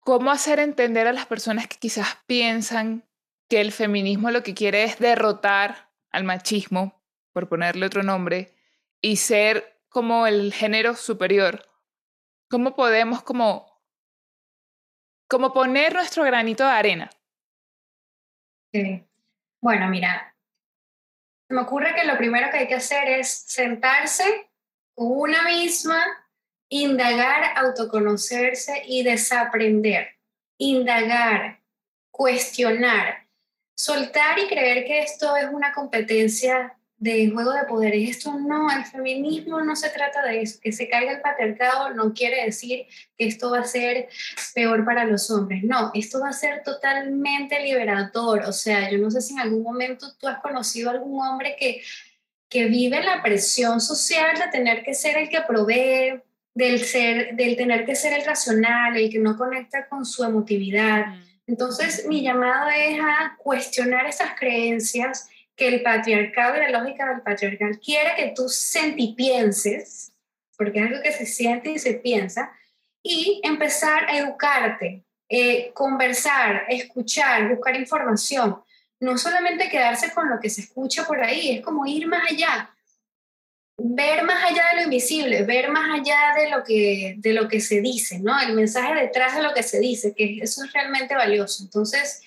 [0.00, 3.08] cómo hacer entender a las personas que quizás piensan
[3.48, 8.54] que el feminismo lo que quiere es derrotar al machismo, por ponerle otro nombre,
[9.00, 11.66] y ser como el género superior.
[12.50, 13.80] ¿Cómo podemos como,
[15.28, 17.10] como poner nuestro granito de arena?
[19.62, 20.31] Bueno, mira,
[21.52, 24.50] me ocurre que lo primero que hay que hacer es sentarse
[24.94, 26.02] una misma
[26.68, 30.16] indagar, autoconocerse y desaprender,
[30.56, 31.60] indagar,
[32.10, 33.26] cuestionar,
[33.74, 38.10] soltar y creer que esto es una competencia de juego de poderes.
[38.10, 40.60] Esto no, el feminismo no se trata de eso.
[40.62, 42.86] Que se caiga el patriarcado no quiere decir
[43.18, 44.08] que esto va a ser
[44.54, 45.64] peor para los hombres.
[45.64, 48.44] No, esto va a ser totalmente liberador.
[48.46, 51.56] O sea, yo no sé si en algún momento tú has conocido a algún hombre
[51.58, 51.82] que,
[52.48, 56.22] que vive la presión social de tener que ser el que provee,
[56.54, 61.06] del, ser, del tener que ser el racional, el que no conecta con su emotividad.
[61.06, 61.22] Mm.
[61.48, 67.22] Entonces, mi llamado es a cuestionar esas creencias que el patriarcado y la lógica del
[67.22, 70.12] patriarcal quiere que tú sentipienses,
[70.56, 72.52] porque es algo que se siente y se piensa,
[73.02, 78.62] y empezar a educarte, eh, conversar, escuchar, buscar información.
[79.00, 82.70] No solamente quedarse con lo que se escucha por ahí, es como ir más allá,
[83.76, 87.60] ver más allá de lo invisible, ver más allá de lo que, de lo que
[87.60, 88.38] se dice, ¿no?
[88.40, 91.64] El mensaje detrás de lo que se dice, que eso es realmente valioso.
[91.64, 92.22] Entonces,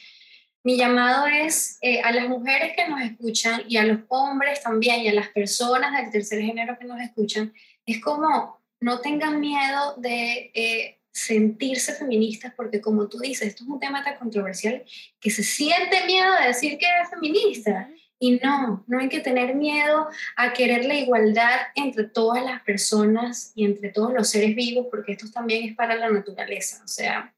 [0.65, 5.01] mi llamado es eh, a las mujeres que nos escuchan y a los hombres también
[5.01, 7.53] y a las personas del tercer género que nos escuchan,
[7.85, 13.69] es como no tengan miedo de eh, sentirse feministas, porque como tú dices, esto es
[13.69, 14.83] un tema tan controversial
[15.19, 17.87] que se siente miedo de decir que es feminista.
[18.17, 23.51] Y no, no hay que tener miedo a querer la igualdad entre todas las personas
[23.53, 26.81] y entre todos los seres vivos, porque esto también es para la naturaleza.
[26.83, 27.34] O sea,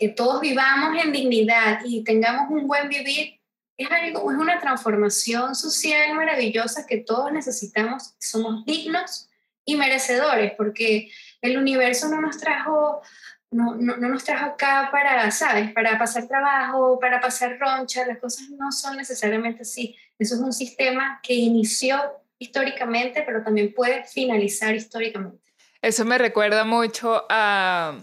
[0.00, 3.38] que todos vivamos en dignidad y tengamos un buen vivir,
[3.76, 8.14] es, algo, es una transformación social maravillosa que todos necesitamos.
[8.18, 9.28] Somos dignos
[9.66, 11.10] y merecedores, porque
[11.42, 13.02] el universo no nos trajo,
[13.50, 15.70] no, no, no nos trajo acá para, ¿sabes?
[15.72, 19.96] Para pasar trabajo, para pasar roncha, las cosas no son necesariamente así.
[20.18, 22.00] Eso es un sistema que inició
[22.38, 25.44] históricamente, pero también puede finalizar históricamente.
[25.82, 27.98] Eso me recuerda mucho a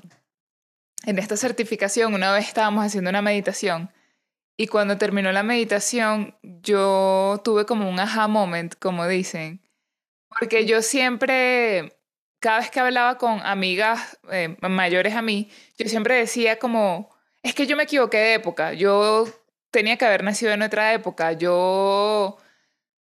[1.07, 3.91] en esta certificación una vez estábamos haciendo una meditación
[4.57, 9.61] y cuando terminó la meditación yo tuve como un aha moment, como dicen,
[10.27, 11.97] porque yo siempre,
[12.39, 17.09] cada vez que hablaba con amigas eh, mayores a mí, yo siempre decía como,
[17.41, 19.27] es que yo me equivoqué de época, yo
[19.71, 22.37] tenía que haber nacido en otra época, yo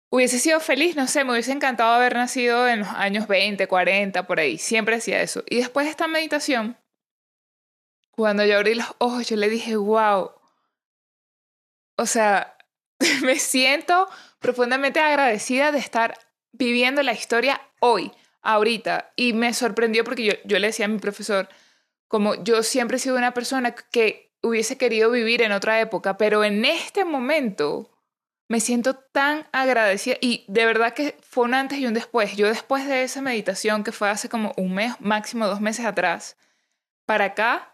[0.10, 4.26] hubiese sido feliz, no sé, me hubiese encantado haber nacido en los años 20, 40,
[4.26, 5.44] por ahí, siempre decía eso.
[5.50, 6.78] Y después de esta meditación,
[8.20, 10.32] cuando yo abrí los ojos, yo le dije, wow.
[11.96, 12.58] O sea,
[13.24, 16.18] me siento profundamente agradecida de estar
[16.52, 19.14] viviendo la historia hoy, ahorita.
[19.16, 21.48] Y me sorprendió porque yo, yo le decía a mi profesor,
[22.10, 26.44] como yo siempre he sido una persona que hubiese querido vivir en otra época, pero
[26.44, 27.90] en este momento
[28.50, 32.36] me siento tan agradecida y de verdad que fue un antes y un después.
[32.36, 36.36] Yo después de esa meditación que fue hace como un mes, máximo dos meses atrás,
[37.06, 37.74] para acá,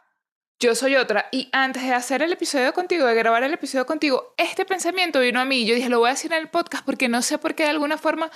[0.59, 1.27] yo soy otra.
[1.31, 5.39] Y antes de hacer el episodio contigo, de grabar el episodio contigo, este pensamiento vino
[5.39, 5.65] a mí.
[5.65, 7.69] Yo dije, lo voy a decir en el podcast porque no sé por qué de
[7.69, 8.31] alguna forma...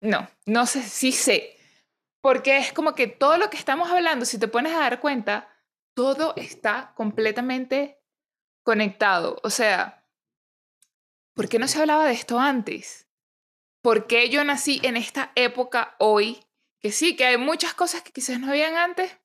[0.00, 1.56] No, no sé, sí sé.
[2.20, 5.48] Porque es como que todo lo que estamos hablando, si te pones a dar cuenta,
[5.94, 8.00] todo está completamente
[8.62, 9.40] conectado.
[9.42, 10.04] O sea,
[11.34, 13.08] ¿por qué no se hablaba de esto antes?
[13.82, 16.44] ¿Por qué yo nací en esta época hoy?
[16.80, 19.18] Que sí, que hay muchas cosas que quizás no habían antes,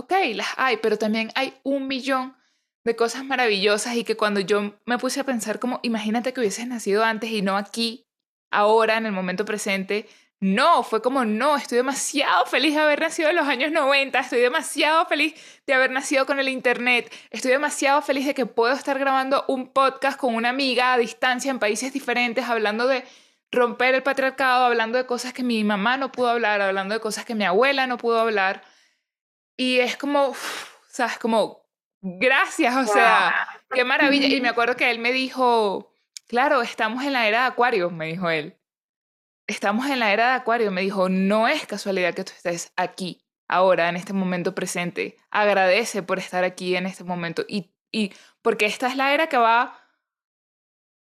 [0.00, 2.36] ok, las hay, pero también hay un millón
[2.84, 6.66] de cosas maravillosas y que cuando yo me puse a pensar como, imagínate que hubieses
[6.66, 8.06] nacido antes y no aquí,
[8.50, 10.08] ahora, en el momento presente,
[10.40, 14.40] no, fue como, no, estoy demasiado feliz de haber nacido en los años 90, estoy
[14.40, 15.34] demasiado feliz
[15.66, 19.68] de haber nacido con el Internet, estoy demasiado feliz de que puedo estar grabando un
[19.68, 23.04] podcast con una amiga a distancia en países diferentes, hablando de
[23.52, 27.26] romper el patriarcado, hablando de cosas que mi mamá no pudo hablar, hablando de cosas
[27.26, 28.62] que mi abuela no pudo hablar.
[29.60, 30.34] Y es como,
[30.88, 31.18] ¿sabes?
[31.18, 31.68] Como,
[32.00, 34.26] gracias, o sea, qué maravilla.
[34.26, 35.92] Y me acuerdo que él me dijo,
[36.26, 38.58] claro, estamos en la era de Acuario, me dijo él.
[39.46, 43.22] Estamos en la era de Acuario, me dijo, no es casualidad que tú estés aquí,
[43.48, 45.18] ahora, en este momento presente.
[45.30, 47.44] Agradece por estar aquí en este momento.
[47.46, 49.78] Y, y porque esta es la era que va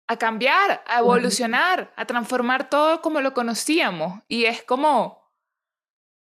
[0.09, 4.21] a cambiar, a evolucionar, a transformar todo como lo conocíamos.
[4.27, 5.28] Y es como,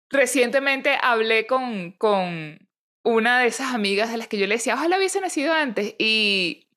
[0.09, 2.67] recientemente hablé con, con
[3.03, 5.95] una de esas amigas de las que yo le decía, ojalá hubiese nacido antes.
[5.97, 6.67] Y,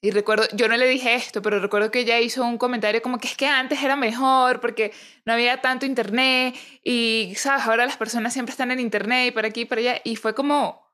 [0.00, 3.18] y recuerdo, yo no le dije esto, pero recuerdo que ella hizo un comentario como
[3.18, 4.92] que es que antes era mejor porque
[5.24, 7.64] no había tanto internet y, ¿sabes?
[7.64, 10.00] Ahora las personas siempre están en internet y por aquí y por allá.
[10.04, 10.92] Y fue como,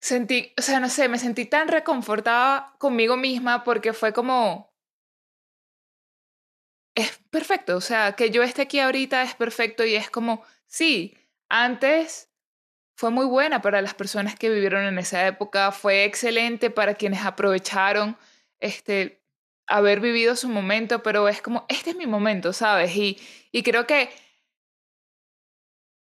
[0.00, 4.70] sentí, o sea, no sé, me sentí tan reconfortada conmigo misma porque fue como,
[6.96, 11.16] es perfecto, o sea, que yo esté aquí ahorita es perfecto y es como sí,
[11.48, 12.30] antes
[12.96, 17.24] fue muy buena para las personas que vivieron en esa época, fue excelente para quienes
[17.24, 18.16] aprovecharon
[18.58, 19.22] este,
[19.66, 22.96] haber vivido su momento, pero es como, este es mi momento, ¿sabes?
[22.96, 23.18] Y,
[23.52, 24.08] y creo que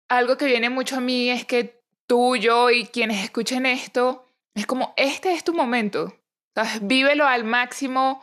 [0.08, 4.68] algo que viene mucho a mí es que tú, yo y quienes escuchen esto, es
[4.68, 6.16] como, este es tu momento,
[6.54, 6.86] ¿sabes?
[6.86, 8.22] Vívelo al máximo,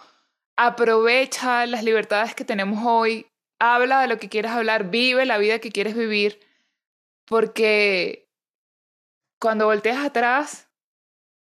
[0.57, 3.27] aprovecha las libertades que tenemos hoy,
[3.59, 6.41] habla de lo que quieres hablar, vive la vida que quieres vivir,
[7.27, 8.29] porque
[9.41, 10.69] cuando volteas atrás,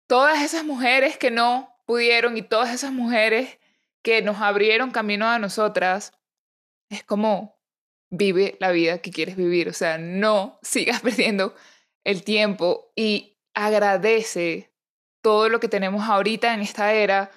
[0.06, 3.58] todas esas mujeres que no pudieron y todas esas mujeres
[4.02, 6.12] que nos abrieron camino a nosotras,
[6.90, 7.56] es como
[8.10, 9.68] vive la vida que quieres vivir.
[9.68, 11.54] O sea, no sigas perdiendo
[12.04, 14.72] el tiempo y agradece
[15.22, 17.30] todo lo que tenemos ahorita en esta era.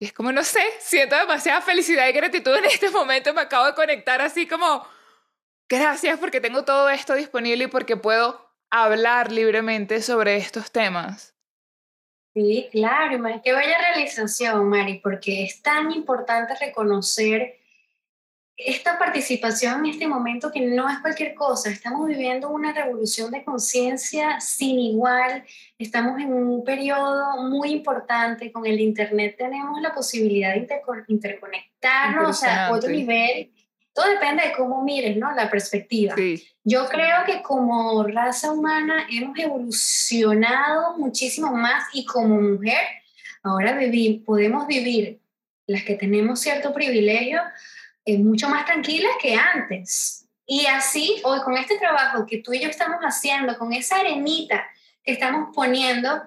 [0.00, 3.34] Y es como, no sé, siento demasiada felicidad y gratitud en este momento.
[3.34, 4.86] Me acabo de conectar así como,
[5.68, 11.34] gracias porque tengo todo esto disponible y porque puedo hablar libremente sobre estos temas.
[12.32, 17.59] Sí, claro, qué bella realización, Mari, porque es tan importante reconocer
[18.66, 21.70] esta participación en este momento que no es cualquier cosa.
[21.70, 25.44] Estamos viviendo una revolución de conciencia sin igual.
[25.78, 28.52] Estamos en un periodo muy importante.
[28.52, 30.66] Con el Internet tenemos la posibilidad de
[31.08, 33.50] interconectarnos o sea, a otro nivel
[33.92, 35.32] todo depende de cómo mires, ¿no?
[35.32, 36.14] La perspectiva.
[36.64, 42.78] Yo creo que como raza humana hemos evolucionado muchísimo más y como mujer,
[43.42, 45.20] ahora vivir, podemos vivir,
[45.66, 47.40] las que tenemos cierto privilegio,
[48.14, 50.26] eh, mucho más tranquilas que antes.
[50.46, 54.66] Y así, hoy con este trabajo que tú y yo estamos haciendo, con esa arenita
[55.04, 56.22] que estamos poniendo,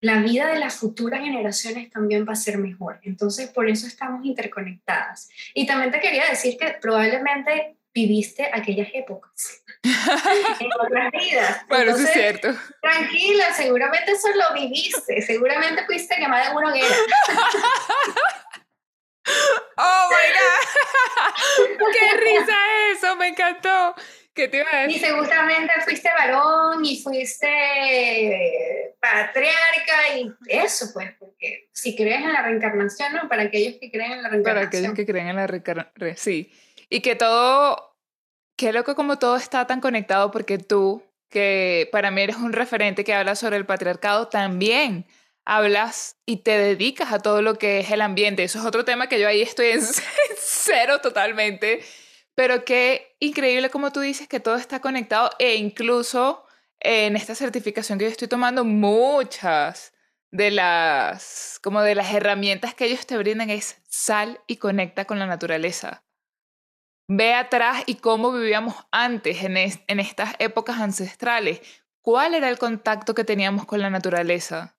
[0.00, 2.98] la vida de las futuras generaciones también va a ser mejor.
[3.04, 5.28] Entonces, por eso estamos interconectadas.
[5.54, 11.60] Y también te quería decir que probablemente viviste aquellas épocas en otras vidas.
[11.68, 12.48] Bueno, eso es cierto.
[12.80, 16.86] Tranquila, seguramente eso lo viviste, seguramente fuiste llamada en una hoguera.
[19.76, 21.88] ¡Oh, my God!
[21.92, 22.56] ¡Qué risa
[22.92, 23.16] eso!
[23.16, 23.94] Me encantó.
[24.34, 24.96] ¿Qué te iba a decir?
[24.96, 32.42] Y seguramente fuiste varón y fuiste patriarca y eso, pues, porque si crees en la
[32.42, 33.28] reencarnación, ¿no?
[33.28, 34.42] Para aquellos que creen en la reencarnación.
[34.44, 36.50] Para aquellos que creen en la reencarnación, sí.
[36.88, 37.94] Y que todo,
[38.56, 43.04] qué loco como todo está tan conectado porque tú, que para mí eres un referente
[43.04, 45.06] que habla sobre el patriarcado, también
[45.44, 48.44] hablas y te dedicas a todo lo que es el ambiente.
[48.44, 49.82] Eso es otro tema que yo ahí estoy en
[50.38, 51.82] cero totalmente
[52.34, 56.44] pero qué increíble como tú dices que todo está conectado e incluso
[56.80, 59.92] en esta certificación que yo estoy tomando, muchas
[60.30, 65.18] de las, como de las herramientas que ellos te brindan es sal y conecta con
[65.18, 66.04] la naturaleza.
[67.06, 71.60] Ve atrás y cómo vivíamos antes en, en estas épocas ancestrales.
[72.00, 74.76] ¿Cuál era el contacto que teníamos con la naturaleza?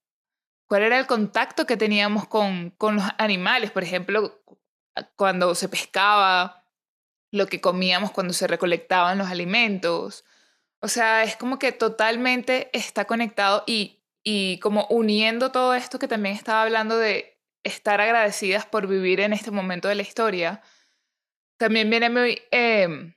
[0.68, 3.72] ¿Cuál era el contacto que teníamos con, con los animales?
[3.72, 4.44] Por ejemplo,
[5.16, 6.64] cuando se pescaba,
[7.34, 10.24] lo que comíamos cuando se recolectaban los alimentos.
[10.80, 16.08] O sea, es como que totalmente está conectado y, y como uniendo todo esto que
[16.08, 20.62] también estaba hablando de estar agradecidas por vivir en este momento de la historia.
[21.58, 23.16] También viene muy, em,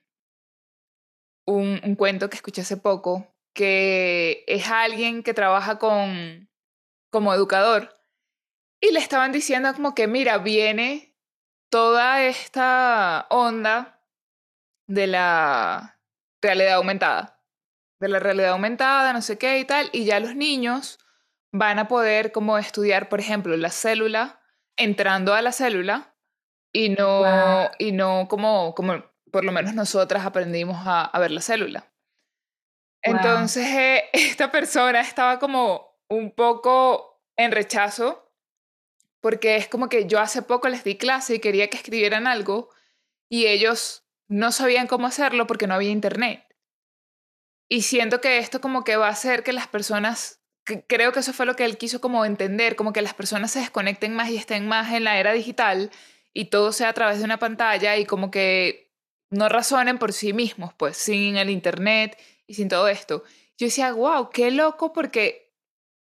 [1.46, 6.45] un, un cuento que escuché hace poco, que es alguien que trabaja con,
[7.10, 7.96] como educador
[8.80, 11.14] y le estaban diciendo como que, mira, viene
[11.70, 14.00] toda esta onda
[14.86, 16.00] de la
[16.42, 17.42] realidad aumentada.
[17.98, 19.88] De la realidad aumentada, no sé qué y tal.
[19.92, 20.98] Y ya los niños
[21.52, 24.40] van a poder como estudiar, por ejemplo, la célula,
[24.76, 26.14] entrando a la célula
[26.72, 29.02] y no, y no como, como
[29.32, 31.90] por lo menos nosotras aprendimos a, ver la célula.
[33.02, 38.26] Entonces, eh, esta persona estaba como un poco en rechazo
[39.20, 42.70] porque es como que yo hace poco les di clase y quería que escribieran algo
[43.28, 46.46] y ellos no sabían cómo hacerlo porque no había internet.
[47.68, 50.40] Y siento que esto como que va a hacer que las personas,
[50.86, 53.58] creo que eso fue lo que él quiso como entender, como que las personas se
[53.58, 55.90] desconecten más y estén más en la era digital
[56.32, 58.92] y todo sea a través de una pantalla y como que
[59.30, 63.24] no razonen por sí mismos, pues sin el internet y sin todo esto.
[63.58, 65.45] Yo decía, wow, qué loco porque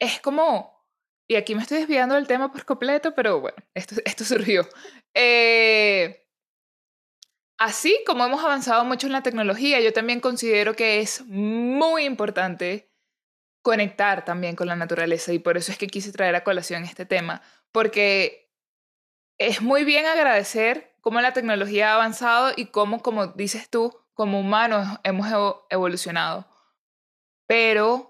[0.01, 0.85] es como,
[1.29, 4.69] y aquí me estoy desviando del tema por completo, pero bueno, esto, esto surgió.
[5.15, 6.21] Eh,
[7.61, 12.91] Así como hemos avanzado mucho en la tecnología, yo también considero que es muy importante
[13.61, 17.05] conectar también con la naturaleza y por eso es que quise traer a colación este
[17.05, 18.51] tema, porque
[19.37, 24.41] es muy bien agradecer cómo la tecnología ha avanzado y cómo, como dices tú, como
[24.41, 25.27] humanos hemos
[25.69, 26.49] evolucionado.
[27.47, 28.10] Pero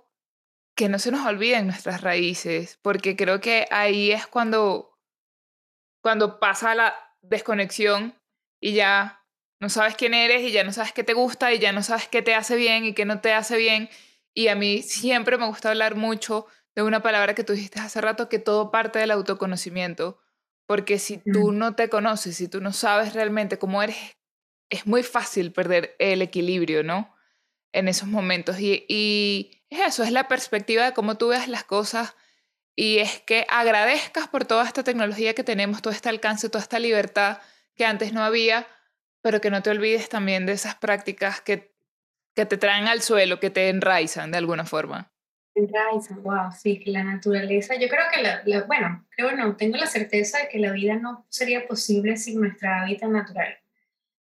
[0.81, 4.99] que no se nos olviden nuestras raíces, porque creo que ahí es cuando,
[6.03, 8.15] cuando pasa la desconexión
[8.63, 9.23] y ya
[9.61, 12.09] no sabes quién eres y ya no sabes qué te gusta y ya no sabes
[12.09, 13.91] qué te hace bien y qué no te hace bien.
[14.33, 18.01] Y a mí siempre me gusta hablar mucho de una palabra que tú dijiste hace
[18.01, 20.19] rato, que todo parte del autoconocimiento.
[20.67, 21.59] Porque si tú mm.
[21.59, 24.17] no te conoces, si tú no sabes realmente cómo eres,
[24.71, 27.15] es muy fácil perder el equilibrio, ¿no?
[27.73, 28.59] En esos momentos.
[28.61, 32.17] Y, y es eso, es la perspectiva de cómo tú ves las cosas.
[32.77, 36.79] Y es que agradezcas por toda esta tecnología que tenemos, todo este alcance, toda esta
[36.79, 37.39] libertad
[37.75, 38.67] que antes no había,
[39.23, 41.75] pero que no te olvides también de esas prácticas que,
[42.35, 45.13] que te traen al suelo, que te enraizan de alguna forma.
[45.55, 49.87] Enraizan, wow, sí, que la naturaleza, yo creo que, la, bueno, creo no, tengo la
[49.87, 53.59] certeza de que la vida no sería posible sin nuestra hábitat natural.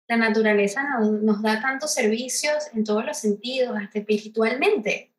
[0.08, 5.12] La naturaleza nos, nos da tantos servicios en todos los sentidos, hasta espiritualmente.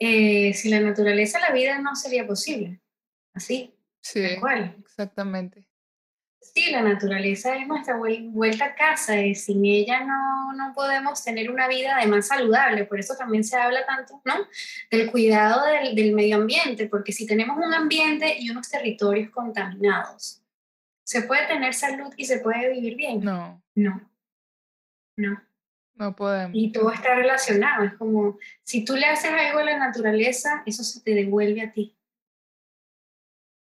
[0.00, 2.80] Eh, sin la naturaleza la vida no sería posible.
[3.34, 3.74] Así.
[4.00, 5.66] Sí, exactamente.
[6.40, 11.50] Sí, la naturaleza es nuestra vuelta a casa y sin ella no, no podemos tener
[11.50, 12.84] una vida además saludable.
[12.84, 14.34] Por eso también se habla tanto ¿no?
[14.90, 20.42] del cuidado del, del medio ambiente, porque si tenemos un ambiente y unos territorios contaminados,
[21.04, 23.20] ¿se puede tener salud y se puede vivir bien?
[23.20, 23.62] No.
[23.78, 24.10] No.
[25.16, 25.40] No.
[25.94, 26.56] No podemos.
[26.56, 27.84] Y todo está relacionado.
[27.84, 31.72] Es como, si tú le haces algo a la naturaleza, eso se te devuelve a
[31.72, 31.96] ti.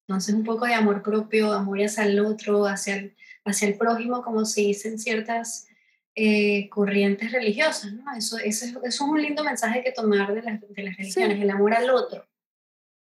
[0.07, 4.23] Entonces, un poco de amor propio, amor hacia el otro, hacia el, hacia el prójimo,
[4.23, 5.67] como se dice en ciertas
[6.15, 7.91] eh, corrientes religiosas.
[7.93, 8.15] ¿no?
[8.15, 11.49] Eso, eso, eso, es un lindo mensaje que tomar de las, de las religiones, el
[11.49, 12.25] amor al otro.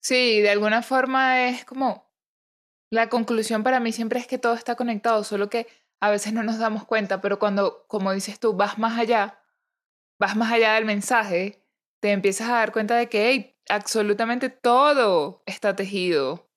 [0.02, 2.10] Sí, de alguna forma es como
[2.90, 5.66] la conclusión para mí siempre es que todo está conectado, solo que
[6.00, 9.40] a veces no nos damos cuenta, pero cuando, como dices tú, vas más allá,
[10.18, 11.64] vas más allá del mensaje,
[12.00, 16.48] te empiezas a dar cuenta de que absolutamente todo está tejido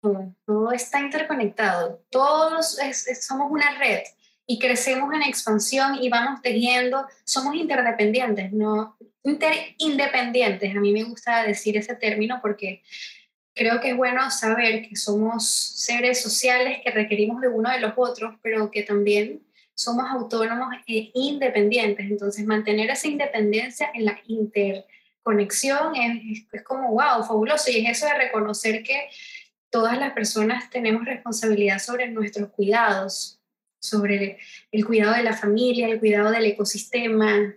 [0.00, 2.78] todo, está interconectado, todos
[3.20, 4.00] somos una red
[4.46, 10.74] y crecemos en expansión y vamos tejiendo, somos interdependientes, no interindependientes.
[10.74, 12.82] A mí me gusta decir ese término porque
[13.60, 17.92] creo que es bueno saber que somos seres sociales que requerimos de uno de los
[17.94, 19.42] otros, pero que también
[19.74, 22.10] somos autónomos e independientes.
[22.10, 27.70] Entonces, mantener esa independencia en la interconexión es, es como, wow, fabuloso.
[27.70, 29.10] Y es eso de reconocer que
[29.68, 33.42] todas las personas tenemos responsabilidad sobre nuestros cuidados,
[33.78, 34.38] sobre
[34.72, 37.54] el cuidado de la familia, el cuidado del ecosistema,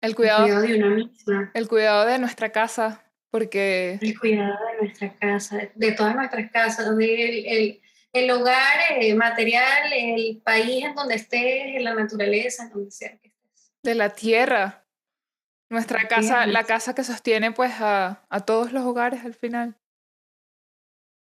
[0.00, 1.50] el cuidado, de una misma.
[1.52, 3.98] El cuidado de nuestra casa, porque...
[4.02, 7.80] El cuidado de nuestra casa, de todas nuestras casas, del
[8.12, 13.16] el, hogar el material, el país en donde estés, en la naturaleza, en donde sea
[13.16, 13.72] que estés.
[13.82, 14.84] De la tierra.
[15.70, 19.78] Nuestra casa, la casa que sostiene pues a, a todos los hogares al final.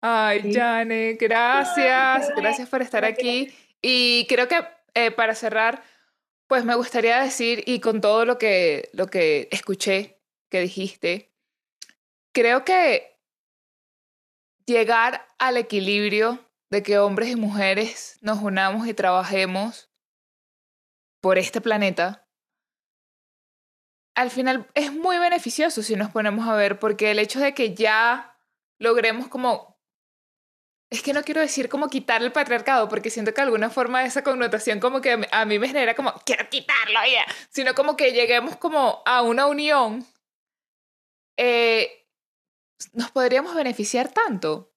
[0.02, 3.50] Ay, Jane, gracias, gracias por estar aquí.
[3.80, 5.82] Y creo que eh, para cerrar,
[6.46, 11.33] pues me gustaría decir, y con todo lo que, lo que escuché, que dijiste,
[12.34, 13.18] creo que
[14.66, 19.90] llegar al equilibrio de que hombres y mujeres nos unamos y trabajemos
[21.22, 22.28] por este planeta,
[24.14, 27.74] al final es muy beneficioso si nos ponemos a ver, porque el hecho de que
[27.74, 28.36] ya
[28.78, 29.74] logremos como
[30.90, 34.22] es que no quiero decir como quitar el patriarcado, porque siento que alguna forma esa
[34.22, 38.56] connotación como que a mí me genera como, quiero quitarlo ya, sino como que lleguemos
[38.56, 40.06] como a una unión,
[41.36, 42.03] eh,
[42.92, 44.72] nos podríamos beneficiar tanto.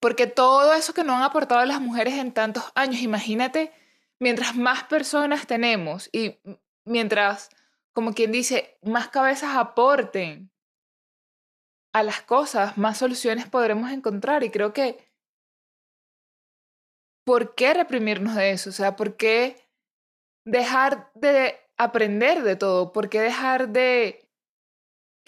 [0.00, 3.72] Porque todo eso que no han aportado las mujeres en tantos años, imagínate,
[4.20, 6.38] mientras más personas tenemos y
[6.84, 7.50] mientras,
[7.92, 10.52] como quien dice, más cabezas aporten
[11.92, 14.44] a las cosas, más soluciones podremos encontrar.
[14.44, 15.08] Y creo que
[17.28, 18.70] ¿por qué reprimirnos de eso?
[18.70, 19.68] O sea, ¿por qué
[20.46, 22.90] dejar de aprender de todo?
[22.90, 24.27] ¿Por qué dejar de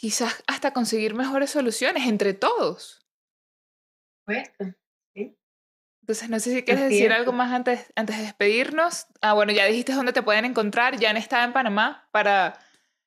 [0.01, 3.07] quizás hasta conseguir mejores soluciones entre todos?
[4.25, 4.51] Pues,
[6.01, 9.07] Entonces, no sé si quieres decir algo más antes, antes de despedirnos.
[9.21, 10.99] Ah, bueno, ya dijiste dónde te pueden encontrar.
[10.99, 12.59] Ya está en Panamá para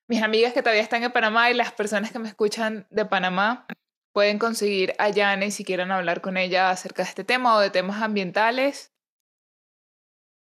[0.07, 3.65] mis amigas que todavía están en Panamá y las personas que me escuchan de Panamá
[4.13, 7.71] pueden conseguir a Yane si quieren hablar con ella acerca de este tema o de
[7.71, 8.92] temas ambientales.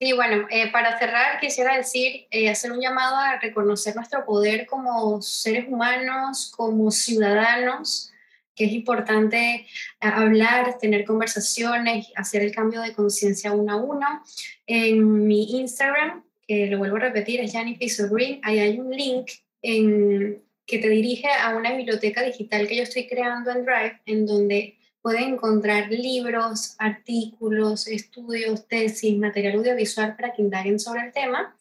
[0.01, 4.65] Y bueno, eh, para cerrar quisiera decir, eh, hacer un llamado a reconocer nuestro poder
[4.65, 8.09] como seres humanos, como ciudadanos,
[8.55, 9.65] que es importante eh,
[9.99, 14.23] hablar, tener conversaciones, hacer el cambio de conciencia uno a uno.
[14.65, 18.39] En mi Instagram, que lo vuelvo a repetir, es Yanni Green.
[18.43, 19.29] Ahí hay un link
[19.61, 24.78] que te dirige a una biblioteca digital que yo estoy creando en Drive, en donde
[25.01, 31.55] pueden encontrar libros, artículos, estudios, tesis, material audiovisual para que indaguen sobre el tema.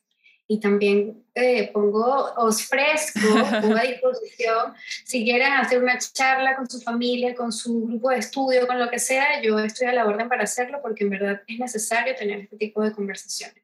[0.51, 3.21] Y también eh, pongo, os fresco,
[3.61, 4.73] pongo a disposición,
[5.05, 8.89] si quieren hacer una charla con su familia, con su grupo de estudio, con lo
[8.89, 12.41] que sea, yo estoy a la orden para hacerlo porque en verdad es necesario tener
[12.41, 13.63] este tipo de conversaciones.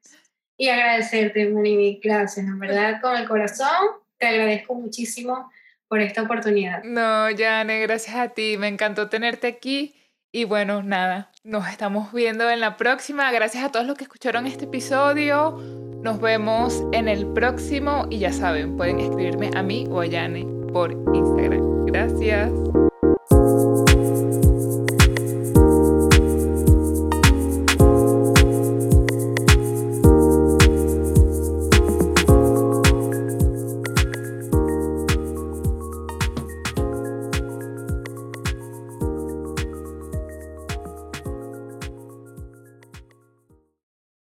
[0.57, 3.87] Y agradecerte, Moni, gracias, en verdad, con el corazón,
[4.19, 5.51] te agradezco muchísimo
[5.87, 6.83] por esta oportunidad.
[6.83, 8.57] No, Jane, gracias a ti.
[8.57, 9.95] Me encantó tenerte aquí.
[10.31, 13.31] Y bueno, nada, nos estamos viendo en la próxima.
[13.31, 15.57] Gracias a todos los que escucharon este episodio.
[16.01, 20.45] Nos vemos en el próximo y ya saben, pueden escribirme a mí o a Yane
[20.73, 21.85] por Instagram.
[21.85, 22.51] Gracias.